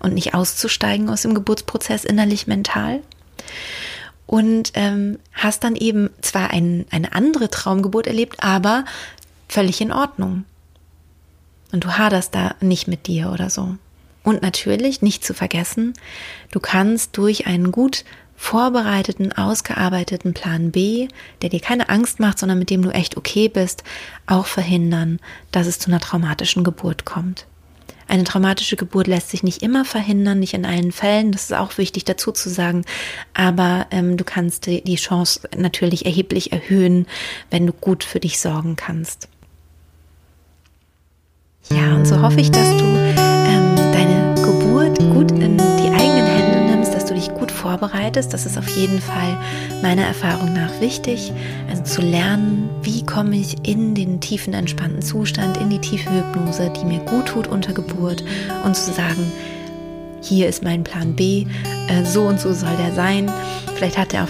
und 0.00 0.14
nicht 0.14 0.34
auszusteigen 0.34 1.08
aus 1.08 1.22
dem 1.22 1.34
Geburtsprozess 1.34 2.04
innerlich 2.04 2.46
mental. 2.46 3.00
Und 4.26 4.72
ähm, 4.74 5.18
hast 5.32 5.64
dann 5.64 5.76
eben 5.76 6.10
zwar 6.20 6.50
ein, 6.50 6.86
eine 6.90 7.12
andere 7.12 7.50
Traumgeburt 7.50 8.06
erlebt, 8.06 8.42
aber 8.42 8.84
völlig 9.48 9.80
in 9.80 9.92
Ordnung. 9.92 10.44
Und 11.72 11.84
du 11.84 11.98
haderst 11.98 12.34
da 12.34 12.54
nicht 12.60 12.88
mit 12.88 13.06
dir 13.06 13.30
oder 13.30 13.50
so. 13.50 13.76
Und 14.22 14.42
natürlich, 14.42 15.02
nicht 15.02 15.24
zu 15.24 15.34
vergessen, 15.34 15.94
du 16.50 16.60
kannst 16.60 17.16
durch 17.16 17.46
einen 17.46 17.72
gut 17.72 18.04
vorbereiteten, 18.42 19.32
ausgearbeiteten 19.32 20.34
Plan 20.34 20.72
B, 20.72 21.06
der 21.42 21.48
dir 21.48 21.60
keine 21.60 21.88
Angst 21.88 22.18
macht, 22.18 22.40
sondern 22.40 22.58
mit 22.58 22.70
dem 22.70 22.82
du 22.82 22.90
echt 22.90 23.16
okay 23.16 23.48
bist, 23.48 23.84
auch 24.26 24.46
verhindern, 24.46 25.20
dass 25.52 25.68
es 25.68 25.78
zu 25.78 25.90
einer 25.90 26.00
traumatischen 26.00 26.64
Geburt 26.64 27.04
kommt. 27.04 27.46
Eine 28.08 28.24
traumatische 28.24 28.74
Geburt 28.74 29.06
lässt 29.06 29.30
sich 29.30 29.44
nicht 29.44 29.62
immer 29.62 29.84
verhindern, 29.84 30.40
nicht 30.40 30.54
in 30.54 30.66
allen 30.66 30.90
Fällen, 30.90 31.30
das 31.30 31.44
ist 31.44 31.54
auch 31.54 31.78
wichtig 31.78 32.04
dazu 32.04 32.32
zu 32.32 32.50
sagen, 32.50 32.84
aber 33.32 33.86
ähm, 33.92 34.16
du 34.16 34.24
kannst 34.24 34.66
die, 34.66 34.96
Chance 34.96 35.48
natürlich 35.56 36.04
erheblich 36.04 36.50
erhöhen, 36.50 37.06
wenn 37.48 37.64
du 37.64 37.72
gut 37.72 38.02
für 38.02 38.18
dich 38.18 38.40
sorgen 38.40 38.74
kannst. 38.74 39.28
Ja, 41.70 41.94
und 41.94 42.06
so 42.06 42.20
hoffe 42.20 42.40
ich, 42.40 42.50
dass 42.50 42.68
du 42.76 42.84
ähm, 42.84 43.76
deine 43.76 44.34
Geburt 44.34 44.98
gut 44.98 45.30
in 45.30 45.71
dich 47.22 47.34
gut 47.34 47.50
vorbereitest. 47.50 48.32
Das 48.32 48.46
ist 48.46 48.58
auf 48.58 48.68
jeden 48.68 49.00
Fall 49.00 49.38
meiner 49.82 50.02
Erfahrung 50.02 50.52
nach 50.52 50.80
wichtig. 50.80 51.32
Also 51.70 51.82
zu 51.82 52.02
lernen, 52.02 52.68
wie 52.82 53.04
komme 53.04 53.36
ich 53.36 53.66
in 53.66 53.94
den 53.94 54.20
tiefen, 54.20 54.54
entspannten 54.54 55.02
Zustand, 55.02 55.56
in 55.58 55.70
die 55.70 55.78
tiefe 55.78 56.10
Hypnose, 56.10 56.70
die 56.70 56.84
mir 56.84 57.00
gut 57.00 57.26
tut 57.26 57.46
unter 57.46 57.72
Geburt 57.72 58.24
und 58.64 58.76
zu 58.76 58.92
sagen, 58.92 59.32
hier 60.22 60.48
ist 60.48 60.62
mein 60.62 60.84
Plan 60.84 61.14
B, 61.14 61.46
äh, 61.88 62.04
so 62.04 62.22
und 62.22 62.40
so 62.40 62.52
soll 62.52 62.76
der 62.76 62.94
sein. 62.94 63.30
Vielleicht 63.74 63.98
hat 63.98 64.14
er 64.14 64.24
auch 64.24 64.28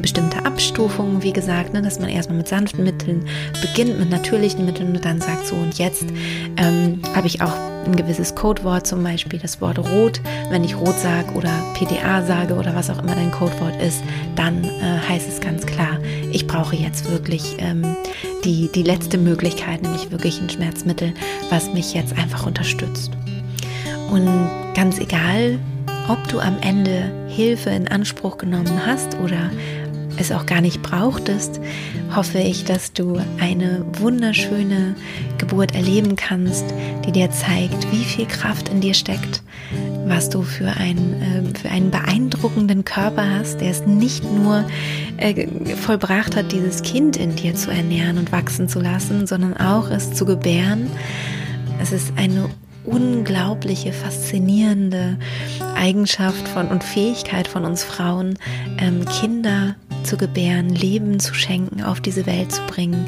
bestimmte 0.00 0.44
Abstufungen, 0.44 1.22
wie 1.22 1.32
gesagt, 1.32 1.72
ne, 1.74 1.82
dass 1.82 1.98
man 1.98 2.08
erstmal 2.08 2.38
mit 2.38 2.48
sanften 2.48 2.84
Mitteln 2.84 3.26
beginnt, 3.60 3.98
mit 3.98 4.10
natürlichen 4.10 4.64
Mitteln 4.64 4.94
und 4.94 5.04
dann 5.04 5.20
sagt 5.20 5.46
so 5.46 5.56
und 5.56 5.78
jetzt 5.78 6.04
ähm, 6.56 7.00
habe 7.14 7.26
ich 7.26 7.42
auch 7.42 7.52
ein 7.84 7.96
gewisses 7.96 8.34
Codewort, 8.34 8.86
zum 8.86 9.02
Beispiel 9.02 9.38
das 9.38 9.60
Wort 9.60 9.78
rot. 9.78 10.20
Wenn 10.50 10.64
ich 10.64 10.76
rot 10.76 10.98
sage 10.98 11.32
oder 11.34 11.50
PDA 11.74 12.22
sage 12.22 12.54
oder 12.54 12.74
was 12.74 12.88
auch 12.88 13.02
immer 13.02 13.14
dein 13.14 13.30
Codewort 13.30 13.80
ist, 13.82 14.02
dann 14.36 14.64
äh, 14.64 14.98
heißt 15.08 15.28
es 15.28 15.40
ganz 15.40 15.66
klar, 15.66 15.98
ich 16.32 16.46
brauche 16.46 16.76
jetzt 16.76 17.10
wirklich 17.10 17.56
ähm, 17.58 17.96
die, 18.44 18.70
die 18.74 18.82
letzte 18.82 19.18
Möglichkeit, 19.18 19.82
nämlich 19.82 20.10
wirklich 20.10 20.40
ein 20.40 20.48
Schmerzmittel, 20.48 21.12
was 21.50 21.72
mich 21.72 21.94
jetzt 21.94 22.16
einfach 22.16 22.46
unterstützt. 22.46 23.12
Und 24.14 24.28
ganz 24.76 25.00
egal, 25.00 25.58
ob 26.08 26.28
du 26.28 26.38
am 26.38 26.58
Ende 26.60 27.10
Hilfe 27.26 27.70
in 27.70 27.88
Anspruch 27.88 28.38
genommen 28.38 28.86
hast 28.86 29.18
oder 29.18 29.50
es 30.16 30.30
auch 30.30 30.46
gar 30.46 30.60
nicht 30.60 30.82
brauchtest, 30.82 31.60
hoffe 32.14 32.38
ich, 32.38 32.64
dass 32.64 32.92
du 32.92 33.20
eine 33.40 33.84
wunderschöne 33.98 34.94
Geburt 35.38 35.74
erleben 35.74 36.14
kannst, 36.14 36.64
die 37.04 37.10
dir 37.10 37.32
zeigt, 37.32 37.90
wie 37.90 38.04
viel 38.04 38.26
Kraft 38.26 38.68
in 38.68 38.80
dir 38.80 38.94
steckt, 38.94 39.42
was 40.06 40.30
du 40.30 40.42
für, 40.42 40.68
ein, 40.68 41.20
äh, 41.20 41.58
für 41.58 41.70
einen 41.70 41.90
beeindruckenden 41.90 42.84
Körper 42.84 43.28
hast, 43.28 43.62
der 43.62 43.72
es 43.72 43.84
nicht 43.84 44.22
nur 44.22 44.64
äh, 45.16 45.48
vollbracht 45.74 46.36
hat, 46.36 46.52
dieses 46.52 46.82
Kind 46.82 47.16
in 47.16 47.34
dir 47.34 47.56
zu 47.56 47.72
ernähren 47.72 48.18
und 48.18 48.30
wachsen 48.30 48.68
zu 48.68 48.78
lassen, 48.78 49.26
sondern 49.26 49.56
auch 49.56 49.90
es 49.90 50.12
zu 50.12 50.24
gebären. 50.24 50.88
Es 51.82 51.90
ist 51.90 52.12
eine 52.16 52.48
unglaubliche, 52.84 53.92
faszinierende 53.92 55.18
Eigenschaft 55.74 56.46
von 56.48 56.68
und 56.68 56.84
Fähigkeit 56.84 57.48
von 57.48 57.64
uns 57.64 57.84
Frauen, 57.84 58.38
ähm, 58.78 59.04
Kinder 59.06 59.76
zu 60.04 60.16
gebären, 60.16 60.68
Leben 60.68 61.18
zu 61.18 61.34
schenken, 61.34 61.82
auf 61.82 62.00
diese 62.00 62.26
Welt 62.26 62.52
zu 62.52 62.62
bringen. 62.66 63.06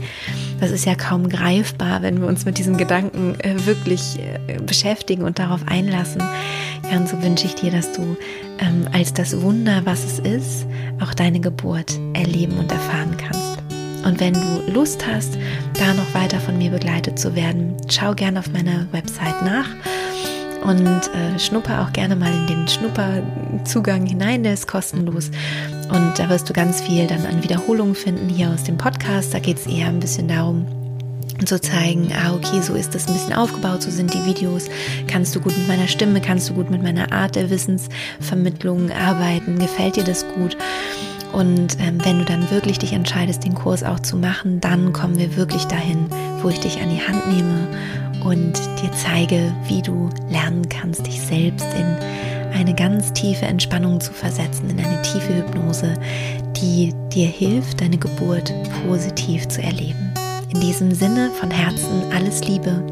Das 0.60 0.70
ist 0.70 0.86
ja 0.86 0.94
kaum 0.94 1.28
greifbar, 1.28 2.02
wenn 2.02 2.20
wir 2.20 2.26
uns 2.26 2.44
mit 2.44 2.58
diesen 2.58 2.76
Gedanken 2.76 3.38
äh, 3.40 3.66
wirklich 3.66 4.18
äh, 4.18 4.58
beschäftigen 4.60 5.22
und 5.22 5.38
darauf 5.38 5.60
einlassen. 5.66 6.22
Ja, 6.90 6.98
und 6.98 7.08
so 7.08 7.22
wünsche 7.22 7.46
ich 7.46 7.54
dir, 7.54 7.70
dass 7.70 7.92
du 7.92 8.16
ähm, 8.58 8.88
als 8.92 9.12
das 9.12 9.40
Wunder, 9.42 9.82
was 9.84 10.04
es 10.04 10.18
ist, 10.18 10.66
auch 11.00 11.14
deine 11.14 11.40
Geburt 11.40 11.98
erleben 12.14 12.58
und 12.58 12.72
erfahren 12.72 13.16
kannst. 13.16 13.55
Und 14.06 14.20
wenn 14.20 14.34
du 14.34 14.62
Lust 14.72 15.04
hast, 15.04 15.36
da 15.74 15.92
noch 15.92 16.14
weiter 16.14 16.38
von 16.38 16.56
mir 16.56 16.70
begleitet 16.70 17.18
zu 17.18 17.34
werden, 17.34 17.76
schau 17.90 18.14
gerne 18.14 18.38
auf 18.38 18.52
meiner 18.52 18.86
Website 18.92 19.42
nach 19.42 19.66
und 20.62 20.86
äh, 20.86 21.38
schnupper 21.40 21.82
auch 21.82 21.92
gerne 21.92 22.14
mal 22.14 22.32
in 22.32 22.46
den 22.46 22.68
Schnupperzugang 22.68 24.06
hinein, 24.06 24.44
der 24.44 24.54
ist 24.54 24.68
kostenlos. 24.68 25.32
Und 25.88 26.12
da 26.18 26.28
wirst 26.28 26.48
du 26.48 26.52
ganz 26.52 26.80
viel 26.80 27.08
dann 27.08 27.26
an 27.26 27.42
Wiederholungen 27.42 27.96
finden 27.96 28.28
hier 28.28 28.50
aus 28.50 28.62
dem 28.62 28.78
Podcast. 28.78 29.34
Da 29.34 29.40
geht 29.40 29.58
es 29.58 29.66
eher 29.66 29.88
ein 29.88 29.98
bisschen 29.98 30.28
darum, 30.28 30.66
zu 31.44 31.60
zeigen, 31.60 32.12
ah, 32.14 32.34
okay, 32.34 32.62
so 32.62 32.74
ist 32.74 32.94
das 32.94 33.08
ein 33.08 33.14
bisschen 33.14 33.34
aufgebaut, 33.34 33.82
so 33.82 33.90
sind 33.90 34.14
die 34.14 34.24
Videos, 34.24 34.66
kannst 35.08 35.34
du 35.34 35.40
gut 35.40 35.56
mit 35.58 35.66
meiner 35.66 35.88
Stimme, 35.88 36.20
kannst 36.20 36.48
du 36.48 36.54
gut 36.54 36.70
mit 36.70 36.82
meiner 36.82 37.12
Art 37.12 37.34
der 37.34 37.50
Wissensvermittlung 37.50 38.92
arbeiten, 38.92 39.58
gefällt 39.58 39.96
dir 39.96 40.04
das 40.04 40.24
gut? 40.34 40.56
Und 41.36 41.76
ähm, 41.80 42.02
wenn 42.02 42.18
du 42.18 42.24
dann 42.24 42.50
wirklich 42.50 42.78
dich 42.78 42.94
entscheidest, 42.94 43.44
den 43.44 43.54
Kurs 43.54 43.82
auch 43.82 44.00
zu 44.00 44.16
machen, 44.16 44.58
dann 44.58 44.94
kommen 44.94 45.18
wir 45.18 45.36
wirklich 45.36 45.66
dahin, 45.66 46.06
wo 46.40 46.48
ich 46.48 46.60
dich 46.60 46.80
an 46.80 46.88
die 46.88 47.06
Hand 47.06 47.30
nehme 47.30 47.68
und 48.24 48.54
dir 48.80 48.90
zeige, 48.92 49.54
wie 49.68 49.82
du 49.82 50.08
lernen 50.30 50.66
kannst, 50.70 51.06
dich 51.06 51.20
selbst 51.20 51.66
in 51.74 51.84
eine 52.58 52.74
ganz 52.74 53.12
tiefe 53.12 53.44
Entspannung 53.44 54.00
zu 54.00 54.14
versetzen, 54.14 54.70
in 54.70 54.80
eine 54.80 55.02
tiefe 55.02 55.36
Hypnose, 55.36 55.92
die 56.56 56.94
dir 57.12 57.28
hilft, 57.28 57.82
deine 57.82 57.98
Geburt 57.98 58.50
positiv 58.86 59.46
zu 59.48 59.60
erleben. 59.60 60.14
In 60.54 60.60
diesem 60.60 60.94
Sinne 60.94 61.30
von 61.38 61.50
Herzen 61.50 62.02
alles 62.14 62.48
Liebe, 62.48 62.82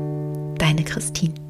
deine 0.59 0.85
Christine. 0.85 1.43